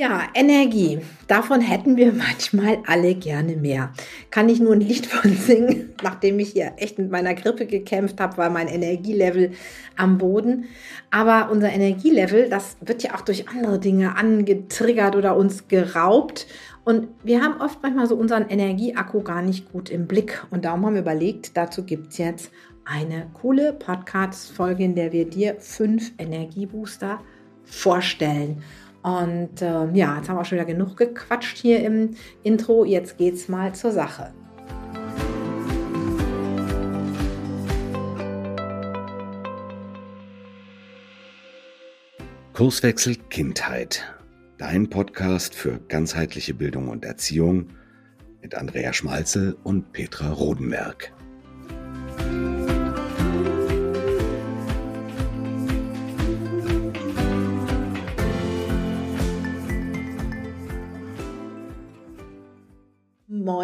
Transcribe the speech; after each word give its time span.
Ja, 0.00 0.28
Energie. 0.32 1.00
Davon 1.26 1.60
hätten 1.60 1.96
wir 1.96 2.12
manchmal 2.12 2.78
alle 2.86 3.16
gerne 3.16 3.56
mehr. 3.56 3.92
Kann 4.30 4.48
ich 4.48 4.60
nur 4.60 4.74
ein 4.74 4.80
Lied 4.80 5.06
von 5.06 5.32
singen, 5.32 5.92
nachdem 6.04 6.38
ich 6.38 6.50
hier 6.52 6.74
echt 6.76 7.00
mit 7.00 7.10
meiner 7.10 7.34
Grippe 7.34 7.66
gekämpft 7.66 8.20
habe, 8.20 8.36
war 8.36 8.48
mein 8.48 8.68
Energielevel 8.68 9.50
am 9.96 10.16
Boden. 10.16 10.66
Aber 11.10 11.50
unser 11.50 11.72
Energielevel, 11.72 12.48
das 12.48 12.76
wird 12.80 13.02
ja 13.02 13.16
auch 13.16 13.22
durch 13.22 13.48
andere 13.48 13.80
Dinge 13.80 14.16
angetriggert 14.16 15.16
oder 15.16 15.36
uns 15.36 15.66
geraubt. 15.66 16.46
Und 16.84 17.08
wir 17.24 17.42
haben 17.42 17.60
oft 17.60 17.82
manchmal 17.82 18.06
so 18.06 18.14
unseren 18.14 18.48
Energieakku 18.48 19.22
gar 19.22 19.42
nicht 19.42 19.72
gut 19.72 19.90
im 19.90 20.06
Blick. 20.06 20.46
Und 20.50 20.64
darum 20.64 20.86
haben 20.86 20.94
wir 20.94 21.02
überlegt, 21.02 21.56
dazu 21.56 21.82
gibt 21.82 22.12
es 22.12 22.18
jetzt 22.18 22.52
eine 22.84 23.26
coole 23.34 23.72
Podcast-Folge, 23.72 24.84
in 24.84 24.94
der 24.94 25.10
wir 25.10 25.28
dir 25.28 25.56
fünf 25.58 26.12
Energiebooster 26.18 27.18
vorstellen. 27.64 28.62
Und 29.02 29.62
äh, 29.62 29.90
ja, 29.92 30.16
jetzt 30.16 30.28
haben 30.28 30.36
wir 30.36 30.40
auch 30.40 30.44
schon 30.44 30.58
wieder 30.58 30.64
genug 30.64 30.96
gequatscht 30.96 31.56
hier 31.58 31.84
im 31.84 32.10
Intro. 32.42 32.84
Jetzt 32.84 33.16
geht's 33.16 33.48
mal 33.48 33.74
zur 33.74 33.92
Sache. 33.92 34.32
Kurswechsel 42.54 43.14
Kindheit. 43.30 44.04
Dein 44.58 44.90
Podcast 44.90 45.54
für 45.54 45.78
ganzheitliche 45.86 46.54
Bildung 46.54 46.88
und 46.88 47.04
Erziehung 47.04 47.68
mit 48.42 48.56
Andrea 48.56 48.92
Schmalzel 48.92 49.56
und 49.62 49.92
Petra 49.92 50.32
Rodenberg. 50.32 51.12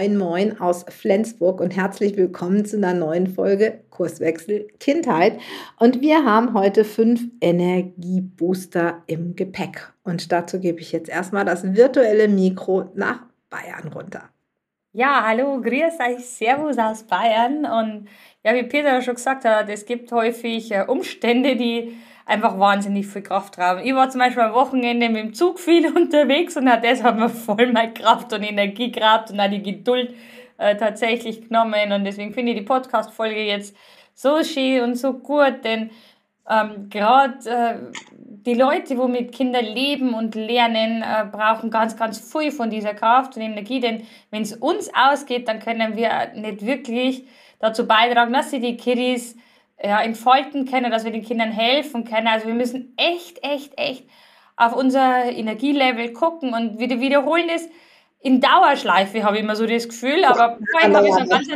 Moin, 0.04 0.18
moin 0.18 0.60
aus 0.60 0.84
Flensburg 0.86 1.62
und 1.62 1.74
herzlich 1.74 2.14
willkommen 2.18 2.66
zu 2.66 2.76
einer 2.76 2.92
neuen 2.92 3.26
Folge 3.26 3.80
Kurswechsel 3.88 4.68
Kindheit. 4.78 5.40
Und 5.78 6.02
wir 6.02 6.26
haben 6.26 6.52
heute 6.52 6.84
fünf 6.84 7.22
Energiebooster 7.40 9.02
im 9.06 9.34
Gepäck. 9.34 9.94
Und 10.02 10.30
dazu 10.30 10.60
gebe 10.60 10.80
ich 10.80 10.92
jetzt 10.92 11.08
erstmal 11.08 11.46
das 11.46 11.74
virtuelle 11.74 12.28
Mikro 12.28 12.90
nach 12.94 13.20
Bayern 13.48 13.88
runter. 13.94 14.28
Ja, 14.92 15.24
hallo, 15.26 15.62
grüß 15.62 15.94
euch, 16.06 16.26
Servus 16.26 16.76
aus 16.76 17.04
Bayern. 17.04 17.64
Und 17.64 18.08
ja, 18.44 18.54
wie 18.54 18.64
Peter 18.64 19.00
schon 19.00 19.14
gesagt 19.14 19.46
hat, 19.46 19.70
es 19.70 19.86
gibt 19.86 20.12
häufig 20.12 20.70
äh, 20.70 20.84
Umstände, 20.86 21.56
die 21.56 21.96
einfach 22.26 22.58
wahnsinnig 22.58 23.06
viel 23.06 23.22
Kraft 23.22 23.58
rauben. 23.58 23.82
Ich 23.84 23.94
war 23.94 24.08
zum 24.08 24.20
Beispiel 24.20 24.42
am 24.42 24.54
Wochenende 24.54 25.08
mit 25.08 25.22
dem 25.22 25.34
Zug 25.34 25.58
viel 25.58 25.86
unterwegs 25.96 26.56
und 26.56 26.68
hat 26.68 26.84
deshalb 26.84 27.16
mir 27.16 27.28
voll 27.28 27.72
meine 27.72 27.92
Kraft 27.92 28.32
und 28.32 28.42
Energie 28.42 28.90
geraubt 28.90 29.30
und 29.30 29.40
auch 29.40 29.50
die 29.50 29.62
Geduld 29.62 30.14
äh, 30.58 30.76
tatsächlich 30.76 31.48
genommen. 31.48 31.92
Und 31.92 32.04
deswegen 32.04 32.32
finde 32.32 32.52
ich 32.52 32.58
die 32.58 32.64
Podcast-Folge 32.64 33.42
jetzt 33.42 33.76
so 34.14 34.42
schön 34.42 34.82
und 34.82 34.94
so 34.94 35.14
gut, 35.14 35.64
denn 35.64 35.90
ähm, 36.48 36.88
gerade 36.90 37.48
äh, 37.48 37.74
die 38.46 38.54
Leute, 38.54 38.98
wo 38.98 39.08
mit 39.08 39.32
Kindern 39.32 39.64
leben 39.64 40.12
und 40.12 40.34
lernen, 40.34 41.02
äh, 41.02 41.24
brauchen 41.30 41.70
ganz, 41.70 41.96
ganz 41.96 42.20
viel 42.20 42.52
von 42.52 42.70
dieser 42.70 42.94
Kraft 42.94 43.36
und 43.36 43.42
Energie, 43.42 43.80
denn 43.80 44.06
wenn 44.30 44.42
es 44.42 44.52
uns 44.54 44.90
ausgeht, 44.94 45.48
dann 45.48 45.58
können 45.60 45.96
wir 45.96 46.32
nicht 46.34 46.64
wirklich 46.64 47.24
dazu 47.58 47.86
beitragen, 47.86 48.32
dass 48.32 48.50
sie 48.50 48.60
die 48.60 48.76
Kiddies 48.76 49.36
ja, 49.82 50.00
entfalten 50.00 50.66
können, 50.66 50.90
dass 50.90 51.04
wir 51.04 51.12
den 51.12 51.24
Kindern 51.24 51.50
helfen 51.50 52.04
können. 52.04 52.28
Also 52.28 52.46
wir 52.46 52.54
müssen 52.54 52.94
echt, 52.96 53.42
echt, 53.42 53.78
echt 53.78 54.04
auf 54.56 54.74
unser 54.74 55.24
Energielevel 55.24 56.12
gucken 56.12 56.54
und 56.54 56.78
wieder 56.78 57.00
wiederholen 57.00 57.48
ist 57.48 57.70
in 58.20 58.40
Dauerschleife, 58.40 59.22
habe 59.24 59.36
ich 59.36 59.42
immer 59.42 59.56
so 59.56 59.66
das 59.66 59.88
Gefühl. 59.88 60.24
Aber 60.24 60.58
vorhin 60.70 60.96
habe 60.96 61.06
ich 61.06 61.12
so 61.12 61.20
einen 61.20 61.28
ganz 61.28 61.48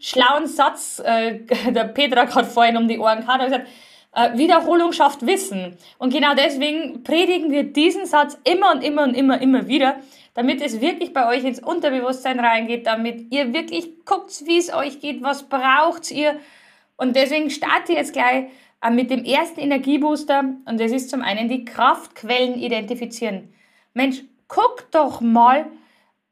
schlauen 0.00 0.46
Satz, 0.46 1.02
äh, 1.04 1.40
der 1.70 1.84
Petra 1.84 2.32
hat 2.34 2.46
vorhin 2.46 2.76
um 2.76 2.88
die 2.88 2.98
Ohren 2.98 3.20
gehabt, 3.20 3.40
hat 3.40 3.44
gesagt, 3.44 3.68
äh, 4.14 4.36
Wiederholung 4.38 4.92
schafft 4.92 5.26
Wissen. 5.26 5.76
Und 5.98 6.12
genau 6.12 6.34
deswegen 6.34 7.02
predigen 7.02 7.50
wir 7.50 7.64
diesen 7.64 8.06
Satz 8.06 8.38
immer 8.44 8.72
und 8.72 8.82
immer 8.82 9.02
und 9.02 9.14
immer, 9.14 9.40
immer 9.40 9.68
wieder, 9.68 9.96
damit 10.34 10.62
es 10.62 10.80
wirklich 10.80 11.12
bei 11.12 11.28
euch 11.28 11.44
ins 11.44 11.60
Unterbewusstsein 11.60 12.40
reingeht, 12.40 12.86
damit 12.86 13.32
ihr 13.32 13.52
wirklich 13.52 14.04
guckt, 14.04 14.32
wie 14.46 14.58
es 14.58 14.72
euch 14.72 15.00
geht, 15.00 15.22
was 15.22 15.48
braucht 15.48 16.10
ihr, 16.10 16.36
und 16.96 17.16
deswegen 17.16 17.50
starte 17.50 17.92
ich 17.92 17.98
jetzt 17.98 18.12
gleich 18.12 18.46
äh, 18.82 18.90
mit 18.90 19.10
dem 19.10 19.24
ersten 19.24 19.60
Energiebooster 19.60 20.44
und 20.64 20.80
das 20.80 20.92
ist 20.92 21.10
zum 21.10 21.22
einen 21.22 21.48
die 21.48 21.64
Kraftquellen 21.64 22.58
identifizieren. 22.58 23.52
Mensch, 23.94 24.22
guck 24.48 24.90
doch 24.90 25.20
mal, 25.20 25.66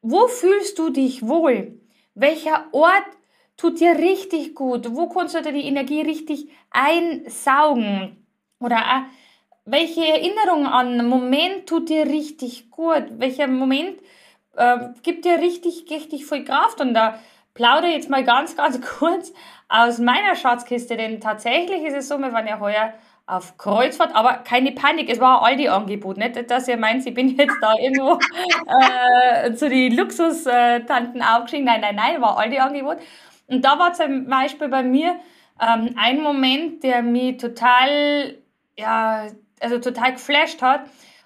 wo 0.03 0.26
fühlst 0.26 0.78
du 0.78 0.91
dich 0.91 1.26
wohl? 1.26 1.78
Welcher 2.14 2.66
Ort 2.72 3.06
tut 3.56 3.80
dir 3.80 3.97
richtig 3.98 4.54
gut? 4.54 4.94
Wo 4.94 5.08
kannst 5.08 5.34
du 5.34 5.42
dir 5.42 5.53
die 5.53 5.66
Energie 5.66 6.03
richtig 6.03 6.48
einsaugen? 6.70 8.24
Oder 8.60 9.06
welche 9.64 10.06
Erinnerung 10.06 10.66
an 10.66 11.08
Moment 11.08 11.66
tut 11.66 11.88
dir 11.88 12.06
richtig 12.06 12.70
gut? 12.70 13.04
Welcher 13.19 13.47
Moment 13.47 13.98
äh, 14.56 14.76
gibt 15.03 15.24
dir 15.24 15.38
richtig, 15.38 15.86
richtig 15.91 16.26
viel 16.26 16.44
Kraft? 16.44 16.80
Und 16.80 16.94
da 16.94 17.19
plaudere 17.54 17.92
jetzt 17.92 18.10
mal 18.10 18.25
ganz, 18.25 18.56
ganz 18.56 18.81
kurz 18.98 19.32
aus 19.69 19.98
meiner 19.98 20.37
Schatzkiste, 20.37 20.97
denn 20.97 21.20
tatsächlich 21.20 21.82
ist 21.84 21.97
es 21.97 22.09
so, 22.09 22.19
wir 22.19 22.32
waren 22.32 22.47
ja 22.47 22.60
heuer 22.60 22.92
auf 23.26 23.56
Kreuzfahrt, 23.56 24.15
aber 24.15 24.34
keine 24.44 24.72
Panik, 24.72 25.09
es 25.09 25.19
war 25.19 25.42
all 25.42 25.56
die 25.56 25.70
Angebot, 25.70 26.19
nicht, 26.19 26.50
dass 26.50 26.69
ihr 26.69 26.76
meint, 26.76 27.06
ich 27.06 27.15
bin 27.15 27.34
jetzt 27.37 27.56
da 27.62 27.75
irgendwo 27.78 28.19
äh, 29.47 29.54
zu 29.54 29.70
den 29.70 29.97
Luxustanten 29.97 31.22
aufgestiegen, 31.22 31.65
nein, 31.65 31.81
nein, 31.81 31.97
nein, 31.97 32.20
war 32.20 32.37
all 32.37 32.50
die 32.50 32.60
Angebot. 32.60 32.98
Und 33.47 33.65
da 33.65 33.78
war 33.78 33.94
zum 33.94 34.26
Beispiel 34.26 34.69
bei 34.69 34.82
mir 34.82 35.16
ähm, 35.60 35.94
ein 35.97 36.21
Moment, 36.21 36.82
der 36.82 37.03
mich 37.03 37.38
total, 37.38 38.36
ja, 38.78 39.26
also 39.60 39.78
total 39.78 40.12
geflasht 40.12 40.60
hat. 40.60 40.82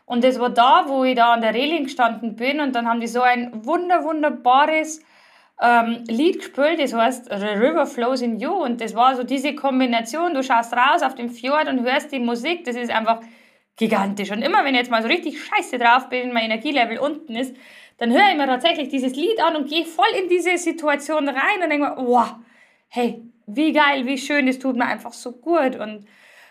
Und 0.06 0.25
das 0.25 0.39
war 0.39 0.50
da, 0.50 0.84
wo 0.87 1.05
ich 1.05 1.16
da 1.16 1.33
an 1.34 1.41
der 1.41 1.55
Reling 1.55 1.84
gestanden 1.84 2.37
bin 2.37 2.60
und 2.60 2.75
dann 2.75 2.89
haben 2.89 3.00
die 3.00 3.06
so 3.09 3.22
ein 3.22 3.50
wunder, 3.66 4.05
wunderbares 4.05 5.03
ähm, 5.61 6.05
Lied 6.09 6.39
gespielt, 6.39 6.81
das 6.81 6.93
heißt 6.93 7.27
The 7.27 7.47
River 7.47 7.87
Flows 7.87 8.23
in 8.23 8.39
You. 8.39 8.53
Und 8.53 8.81
das 8.81 8.95
war 8.95 9.17
so 9.17 9.25
diese 9.25 9.55
Kombination, 9.55 10.35
du 10.35 10.43
schaust 10.43 10.73
raus 10.73 11.03
auf 11.03 11.15
den 11.15 11.31
Fjord 11.31 11.69
und 11.69 11.83
hörst 11.85 12.13
die 12.13 12.21
Musik, 12.21 12.65
das 12.65 12.77
ist 12.77 12.91
einfach 12.91 13.21
gigantisch. 13.77 14.31
Und 14.31 14.43
immer 14.43 14.65
wenn 14.65 14.75
ich 14.75 14.81
jetzt 14.81 14.91
mal 14.91 15.03
so 15.03 15.09
richtig 15.09 15.43
scheiße 15.43 15.79
drauf 15.79 16.09
bin, 16.09 16.33
mein 16.33 16.45
Energielevel 16.45 16.99
unten 16.99 17.35
ist, 17.35 17.57
dann 17.99 18.13
höre 18.13 18.31
ich 18.31 18.37
mir 18.37 18.47
tatsächlich 18.47 18.89
dieses 18.89 19.15
Lied 19.17 19.41
an 19.43 19.57
und 19.57 19.69
gehe 19.69 19.85
voll 19.85 20.13
in 20.21 20.29
diese 20.29 20.57
Situation 20.57 21.29
rein 21.29 21.63
und 21.63 21.71
denke 21.71 21.89
mir, 21.89 21.97
wow, 21.97 22.37
hey, 22.89 23.23
wie 23.47 23.73
geil, 23.73 24.07
wie 24.07 24.19
schön, 24.19 24.47
das 24.47 24.59
tut 24.59 24.77
mir 24.77 24.87
einfach 24.87 25.13
so 25.13 25.33
gut. 25.33 25.77
Und 25.77 26.07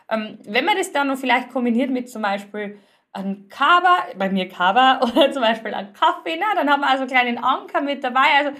ähm, 0.09 0.39
wenn 0.45 0.65
man 0.65 0.77
das 0.77 0.91
dann 0.91 1.07
noch 1.07 1.17
vielleicht 1.17 1.49
kombiniert 1.49 1.89
mit 1.89 2.09
zum 2.09 2.21
Beispiel 2.21 2.77
ein 3.13 3.47
Kaba, 3.49 3.99
bei 4.17 4.29
mir 4.29 4.49
Kaba 4.49 4.99
oder 5.03 5.31
zum 5.31 5.41
Beispiel 5.41 5.73
ein 5.73 5.93
Kaffee, 5.93 6.37
na, 6.37 6.55
dann 6.55 6.69
haben 6.69 6.81
wir 6.81 6.89
also 6.89 7.03
einen 7.03 7.11
kleinen 7.11 7.37
Anker 7.37 7.81
mit 7.81 8.03
dabei, 8.03 8.27
also 8.37 8.51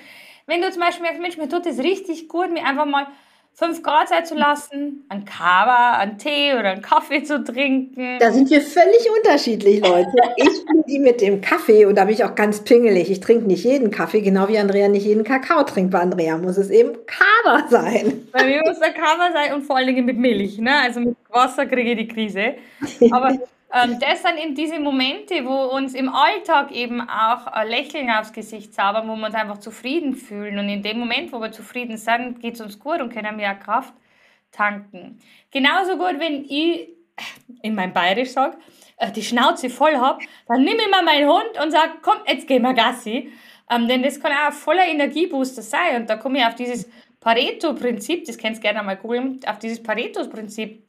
wenn 0.47 0.62
du 0.62 0.72
zum 0.72 0.81
Beispiel 0.81 1.03
merkst, 1.03 1.22
Mensch, 1.22 1.38
mir 1.38 1.50
tut 1.50 1.66
es 1.66 1.80
richtig 1.80 2.28
gut, 2.28 2.52
mir 2.52 2.66
einfach 2.66 2.85
mal 2.85 3.08
fünf 3.53 3.81
Grad 3.81 4.08
Zeit 4.08 4.28
zu 4.28 4.35
lassen, 4.35 5.03
ein 5.09 5.25
Kaba, 5.25 5.97
einen 5.97 6.19
Tee 6.19 6.53
oder 6.53 6.69
einen 6.69 6.84
Kaffee 6.84 7.24
zu 7.24 7.44
trinken. 7.44 8.19
Da 8.19 8.31
sind 8.31 8.50
wir 8.52 8.62
völlig 8.62 9.09
unterschiedlich, 9.18 9.81
Leute. 9.81 10.12
Ich 10.38 10.66
bin 10.66 10.84
die 10.88 11.00
mit 11.00 11.22
dem 11.22 11.41
Kaffee 11.41 11.85
und 11.85 11.96
da 11.96 12.06
bin 12.06 12.13
ich 12.13 12.24
auch 12.24 12.35
ganz 12.35 12.63
pingelig. 12.63 13.09
Ich 13.09 13.19
trinke 13.19 13.47
nicht 13.47 13.63
jeden 13.63 13.90
Kaffee, 13.90 14.22
genau 14.22 14.47
wie 14.47 14.59
Andrea 14.59 14.88
nicht 14.88 15.06
jeden 15.06 15.24
Kakao 15.24 15.63
trinkt. 15.63 15.91
Bei 15.91 16.00
Andrea 16.00 16.38
muss 16.38 16.58
es 16.58 16.69
eben 16.69 16.91
Kaba 17.08 17.67
sein. 17.67 18.28
Bei 18.32 18.46
mir 18.46 18.61
muss 18.64 18.79
der 18.79 18.93
Kaba 18.93 19.32
sein 19.34 19.53
und 19.55 19.64
vor 19.64 19.78
allen 19.78 19.88
Dingen 19.88 20.05
mit 20.05 20.17
Milch. 20.17 20.59
Ne? 20.59 20.72
Also 20.84 21.00
mit 21.00 21.17
Wasser 21.29 21.66
kriege 21.66 21.91
ich 21.93 21.97
die 21.97 22.08
Krise. 22.08 22.55
Aber 23.11 23.35
ähm, 23.73 23.99
das 23.99 24.22
sind 24.22 24.37
eben 24.37 24.55
diese 24.55 24.79
Momente, 24.79 25.46
wo 25.46 25.75
uns 25.75 25.93
im 25.93 26.09
Alltag 26.09 26.72
eben 26.72 27.02
auch 27.02 27.47
ein 27.47 27.67
Lächeln 27.67 28.09
aufs 28.09 28.31
Gesicht 28.31 28.73
zaubern, 28.73 29.08
wo 29.08 29.16
wir 29.16 29.25
uns 29.25 29.35
einfach 29.35 29.58
zufrieden 29.58 30.16
fühlen. 30.16 30.58
Und 30.58 30.69
in 30.69 30.81
dem 30.81 30.99
Moment, 30.99 31.34
wo 31.34 31.40
wir 31.41 31.52
zufrieden 31.52 31.97
sind, 31.97 32.40
geht 32.40 32.55
es 32.55 32.61
uns 32.61 32.79
gut 32.79 33.02
und 33.02 33.11
können 33.14 33.35
mehr 33.35 33.55
Kraft 33.55 33.93
tanken. 34.52 35.19
Genauso 35.52 35.97
gut, 35.97 36.19
wenn 36.19 36.46
ich 36.46 36.90
in 37.61 37.75
meinem 37.75 37.93
Bayerisch 37.93 38.29
sage, 38.29 38.58
äh, 38.97 39.11
die 39.11 39.23
Schnauze 39.23 39.69
voll 39.69 39.97
habe, 39.97 40.23
dann 40.47 40.64
nehme 40.64 40.81
ich 40.84 40.90
mal 40.90 41.03
meinen 41.03 41.28
Hund 41.28 41.61
und 41.61 41.72
sage, 41.72 41.93
komm, 42.02 42.17
jetzt 42.25 42.47
gehen 42.47 42.61
wir 42.61 42.73
Gassi. 42.73 43.31
Ähm, 43.69 43.87
denn 43.90 44.02
das 44.02 44.19
kann 44.19 44.31
auch 44.31 44.47
ein 44.47 44.53
voller 44.53 44.85
Energiebooster 44.85 45.61
sein. 45.61 46.02
Und 46.02 46.09
da 46.09 46.16
komme 46.16 46.40
ich 46.40 46.46
auf 46.46 46.55
dieses 46.55 46.90
Pareto-Prinzip, 47.19 48.25
das 48.25 48.37
kennst 48.37 48.59
du 48.59 48.61
gerne 48.61 48.81
mal 48.84 48.96
googeln, 48.96 49.41
auf 49.46 49.59
dieses 49.59 49.84
Pareto-Prinzip 49.84 50.86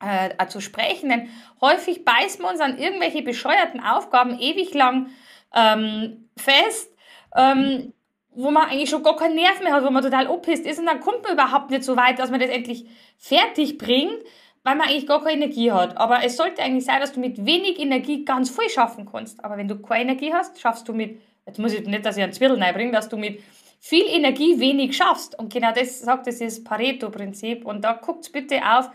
äh, 0.00 0.46
zu 0.48 0.60
sprechen. 0.60 1.08
Denn 1.08 1.28
häufig 1.60 2.04
beißen 2.04 2.42
wir 2.42 2.50
uns 2.50 2.60
an 2.60 2.78
irgendwelche 2.78 3.22
bescheuerten 3.22 3.80
Aufgaben 3.80 4.38
ewig 4.38 4.74
lang 4.74 5.08
ähm, 5.54 6.28
fest, 6.36 6.92
ähm, 7.36 7.92
wo 8.30 8.50
man 8.50 8.68
eigentlich 8.68 8.90
schon 8.90 9.02
gar 9.02 9.16
keinen 9.16 9.34
Nerv 9.34 9.60
mehr 9.60 9.72
hat, 9.72 9.84
wo 9.84 9.90
man 9.90 10.02
total 10.02 10.28
oppisst 10.28 10.64
ist 10.64 10.78
und 10.78 10.86
dann 10.86 11.00
kommt 11.00 11.22
man 11.24 11.32
überhaupt 11.32 11.70
nicht 11.70 11.82
so 11.82 11.96
weit, 11.96 12.18
dass 12.18 12.30
man 12.30 12.40
das 12.40 12.50
endlich 12.50 12.86
fertig 13.16 13.78
bringt, 13.78 14.22
weil 14.62 14.76
man 14.76 14.86
eigentlich 14.86 15.06
gar 15.06 15.22
keine 15.22 15.42
Energie 15.42 15.72
hat. 15.72 15.96
Aber 15.96 16.22
es 16.24 16.36
sollte 16.36 16.62
eigentlich 16.62 16.84
sein, 16.84 17.00
dass 17.00 17.12
du 17.12 17.20
mit 17.20 17.44
wenig 17.44 17.80
Energie 17.80 18.24
ganz 18.24 18.50
viel 18.50 18.68
schaffen 18.68 19.08
kannst. 19.10 19.44
Aber 19.44 19.56
wenn 19.56 19.66
du 19.66 19.80
keine 19.80 20.02
Energie 20.02 20.32
hast, 20.32 20.60
schaffst 20.60 20.86
du 20.88 20.92
mit, 20.92 21.20
jetzt 21.46 21.58
muss 21.58 21.72
ich 21.72 21.86
nicht, 21.86 22.04
dass 22.04 22.16
ich 22.16 22.22
einen 22.22 22.32
Zwirl 22.32 22.62
reinbringe, 22.62 22.92
dass 22.92 23.08
du 23.08 23.16
mit 23.16 23.40
viel 23.80 24.04
Energie 24.06 24.60
wenig 24.60 24.96
schaffst. 24.96 25.38
Und 25.38 25.52
genau 25.52 25.72
das 25.72 26.00
sagt 26.00 26.26
das 26.26 26.40
ist 26.40 26.64
Pareto-Prinzip. 26.64 27.64
Und 27.64 27.82
da 27.82 27.94
guckt 27.94 28.30
bitte 28.32 28.60
auf, 28.64 28.90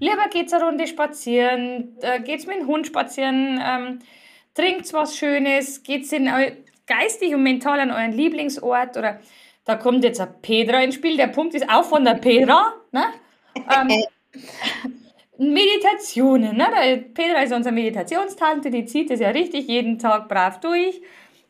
lieber 0.00 0.28
geht's 0.30 0.52
eine 0.52 0.64
Runde 0.64 0.86
spazieren, 0.86 1.96
äh, 2.00 2.20
geht's 2.20 2.46
mit 2.46 2.60
dem 2.60 2.66
Hund 2.66 2.86
spazieren, 2.86 3.60
ähm, 3.64 3.98
trinkt 4.54 4.92
was 4.92 5.16
Schönes, 5.16 5.82
geht's 5.82 6.12
in 6.12 6.30
geistig 6.86 7.34
und 7.34 7.42
mental 7.42 7.78
an 7.80 7.90
euren 7.90 8.12
Lieblingsort 8.12 8.96
oder 8.96 9.20
da 9.64 9.76
kommt 9.76 10.02
jetzt 10.02 10.20
ein 10.20 10.40
Petra 10.40 10.82
ins 10.82 10.94
Spiel. 10.94 11.16
Der 11.16 11.26
Punkt 11.26 11.54
ist 11.54 11.68
auch 11.68 11.84
von 11.84 12.04
der 12.04 12.14
Petra. 12.14 12.72
Ne? 12.90 13.04
Ähm, 13.54 14.02
Meditationen. 15.38 16.56
Ne? 16.56 16.66
Der 16.74 16.96
Petra 16.96 17.42
ist 17.42 17.52
unsere 17.52 17.74
Meditationstante, 17.74 18.70
die 18.70 18.86
zieht 18.86 19.10
es 19.10 19.20
ja 19.20 19.28
richtig 19.28 19.68
jeden 19.68 19.98
Tag 19.98 20.28
brav 20.28 20.58
durch. 20.60 21.02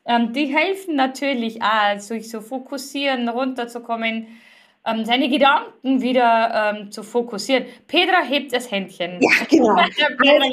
Ähm, 0.04 0.32
die 0.32 0.46
helfen 0.46 0.96
natürlich 0.96 1.62
auch, 1.62 1.98
sich 2.00 2.28
so 2.28 2.40
fokussieren, 2.40 3.28
runterzukommen, 3.28 4.26
ähm, 4.86 5.04
seine 5.04 5.28
Gedanken 5.28 6.00
wieder 6.00 6.74
ähm, 6.74 6.90
zu 6.90 7.02
fokussieren. 7.02 7.64
Petra 7.86 8.22
hebt 8.26 8.52
das 8.52 8.70
Händchen. 8.70 9.20
Ja, 9.20 9.44
genau. 9.48 9.74
also, 9.76 9.88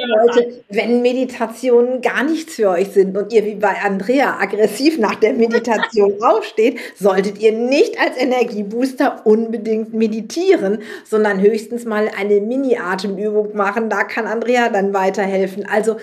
Leute, 0.05 0.63
wenn 0.69 1.01
Meditationen 1.01 2.01
gar 2.01 2.23
nichts 2.23 2.55
für 2.55 2.69
euch 2.69 2.89
sind 2.89 3.15
und 3.17 3.31
ihr 3.31 3.45
wie 3.45 3.55
bei 3.55 3.81
Andrea 3.83 4.37
aggressiv 4.39 4.97
nach 4.97 5.15
der 5.15 5.33
Meditation 5.33 6.15
aufsteht, 6.21 6.79
solltet 6.95 7.39
ihr 7.39 7.51
nicht 7.51 7.99
als 7.99 8.17
Energiebooster 8.17 9.25
unbedingt 9.25 9.93
meditieren, 9.93 10.79
sondern 11.05 11.39
höchstens 11.39 11.85
mal 11.85 12.09
eine 12.17 12.41
Mini-Atemübung 12.41 13.55
machen. 13.55 13.89
Da 13.89 14.03
kann 14.03 14.25
Andrea 14.27 14.69
dann 14.69 14.93
weiterhelfen. 14.93 15.65
Also 15.67 15.97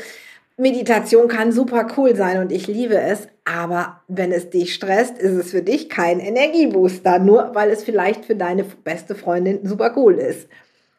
Meditation 0.57 1.29
kann 1.29 1.51
super 1.51 1.87
cool 1.97 2.15
sein 2.15 2.39
und 2.39 2.53
ich 2.53 2.67
liebe 2.67 2.99
es, 2.99 3.27
aber 3.45 4.03
wenn 4.09 4.33
es 4.33 4.51
dich 4.51 4.75
stresst, 4.75 5.19
ist 5.19 5.33
es 5.33 5.51
für 5.51 5.63
dich 5.63 5.89
kein 5.89 6.21
Energiebooster, 6.21 7.19
nur 7.19 7.55
weil 7.55 7.71
es 7.71 7.83
vielleicht 7.83 8.25
für 8.25 8.37
deine 8.37 8.65
beste 8.65 9.15
Freundin 9.15 9.67
super 9.67 9.93
cool 9.97 10.15
ist. 10.15 10.49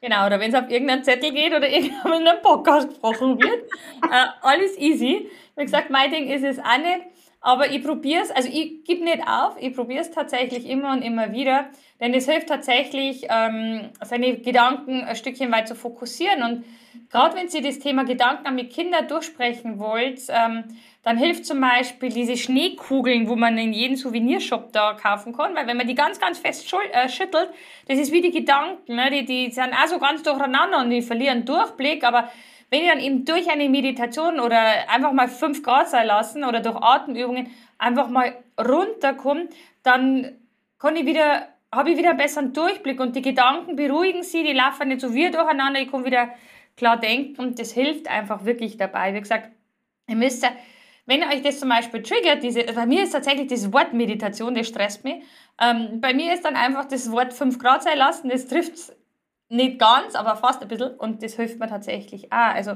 Genau, 0.02 0.26
oder 0.26 0.38
wenn 0.40 0.54
es 0.54 0.60
auf 0.60 0.70
irgendeinen 0.70 1.04
Zettel 1.04 1.32
geht 1.32 1.54
oder 1.56 1.68
in 1.68 1.92
einem 2.04 2.42
Podcast 2.42 2.90
gesprochen 2.90 3.40
wird. 3.40 3.64
äh, 4.04 4.26
alles 4.42 4.78
easy. 4.78 5.30
Wie 5.56 5.64
gesagt, 5.64 5.90
mein 5.90 6.12
Ding 6.12 6.28
ist 6.28 6.44
es 6.44 6.60
auch 6.60 6.78
nicht. 6.78 7.13
Aber 7.46 7.70
ich 7.70 7.84
probiere 7.84 8.24
es, 8.24 8.32
also 8.32 8.48
ich 8.48 8.86
gebe 8.86 9.04
nicht 9.04 9.22
auf, 9.28 9.58
ich 9.60 9.76
probiere 9.76 10.00
es 10.00 10.12
tatsächlich 10.12 10.66
immer 10.66 10.94
und 10.94 11.02
immer 11.02 11.34
wieder, 11.34 11.66
denn 12.00 12.14
es 12.14 12.26
hilft 12.26 12.48
tatsächlich, 12.48 13.28
ähm, 13.30 13.90
seine 14.02 14.38
Gedanken 14.38 15.04
ein 15.04 15.16
Stückchen 15.18 15.52
weit 15.52 15.68
zu 15.68 15.76
fokussieren. 15.76 16.42
Und 16.42 16.64
gerade 17.12 17.36
wenn 17.36 17.50
Sie 17.50 17.60
das 17.60 17.80
Thema 17.80 18.06
Gedanken 18.06 18.56
mit 18.56 18.72
Kindern 18.72 19.10
durchsprechen 19.10 19.78
wollt, 19.78 20.22
ähm, 20.30 20.64
dann 21.04 21.18
hilft 21.18 21.46
zum 21.46 21.60
Beispiel 21.60 22.08
diese 22.08 22.38
Schneekugeln, 22.38 23.28
wo 23.28 23.36
man 23.36 23.58
in 23.58 23.74
jedem 23.74 23.98
Souvenirshop 23.98 24.72
da 24.72 24.94
kaufen 24.94 25.36
kann, 25.36 25.54
weil 25.54 25.68
wenn 25.68 25.76
man 25.76 25.86
die 25.86 25.96
ganz, 25.96 26.22
ganz 26.22 26.40
fest 26.40 26.74
äh, 26.94 27.10
schüttelt, 27.10 27.50
das 27.90 28.00
ist 28.00 28.14
wie 28.14 28.22
die 28.22 28.32
Gedanken, 28.32 28.96
ne? 28.96 29.12
die, 29.12 29.26
die 29.26 29.52
sind 29.52 29.74
auch 29.74 29.88
so 29.88 30.00
ganz 30.00 30.24
durcheinander 30.24 30.80
und 30.80 30.92
die 30.92 31.02
verlieren 31.02 31.44
Durchblick, 31.44 32.06
aber 32.06 32.30
wenn 32.74 32.82
ihr 32.82 32.90
dann 32.90 33.04
eben 33.04 33.24
durch 33.24 33.52
eine 33.52 33.70
Meditation 33.70 34.40
oder 34.40 34.90
einfach 34.90 35.12
mal 35.14 35.28
fünf 35.28 35.62
Grad 35.62 35.90
sein 35.90 36.08
lassen 36.08 36.44
oder 36.44 36.60
durch 36.60 36.76
Atemübungen 36.76 37.52
einfach 37.78 38.10
mal 38.10 38.36
runterkommt, 38.60 39.54
dann 39.84 40.40
kann 40.80 40.96
ich 40.96 41.06
wieder, 41.06 41.50
habe 41.72 41.92
ich 41.92 41.98
wieder 41.98 42.10
einen 42.10 42.18
besseren 42.18 42.52
Durchblick 42.52 43.00
und 43.00 43.16
die 43.16 43.22
Gedanken 43.22 43.76
beruhigen 43.76 44.24
sie, 44.24 44.44
die 44.44 44.54
laufen 44.54 44.88
nicht 44.88 45.02
so 45.02 45.14
wie 45.14 45.30
durcheinander, 45.30 45.82
ich 45.82 45.92
kann 45.92 46.04
wieder 46.04 46.30
klar 46.76 46.98
denken 47.00 47.40
und 47.40 47.60
das 47.60 47.74
hilft 47.74 48.10
einfach 48.10 48.44
wirklich 48.44 48.76
dabei. 48.76 49.14
Wie 49.14 49.22
gesagt, 49.22 49.52
ihr 50.08 50.16
müsst 50.16 50.44
wenn 51.06 51.22
euch 51.22 51.44
das 51.44 51.60
zum 51.60 51.70
Beispiel 51.70 52.02
triggert, 52.02 52.42
diese, 52.42 52.64
bei 52.64 52.88
mir 52.88 53.04
ist 53.04 53.12
tatsächlich 53.12 53.48
das 53.50 53.72
Wort 53.72 53.94
Meditation, 53.94 54.56
das 54.56 54.68
stresst 54.68 55.04
mich. 55.04 55.24
Ähm, 55.62 56.00
bei 56.02 56.14
mir 56.14 56.34
ist 56.34 56.44
dann 56.44 56.56
einfach 56.56 56.86
das 56.86 57.12
Wort 57.12 57.34
5 57.34 57.60
Grad 57.60 57.84
sein 57.84 57.98
lassen, 58.00 58.30
das 58.30 58.48
trifft 58.48 58.94
nicht 59.54 59.80
ganz, 59.80 60.16
aber 60.16 60.36
fast 60.36 60.62
ein 60.62 60.68
bisschen. 60.68 60.92
Und 60.96 61.24
das 61.24 61.36
hilft 61.36 61.60
mir 61.60 61.68
tatsächlich 61.68 62.32
auch. 62.32 62.54
Also 62.54 62.74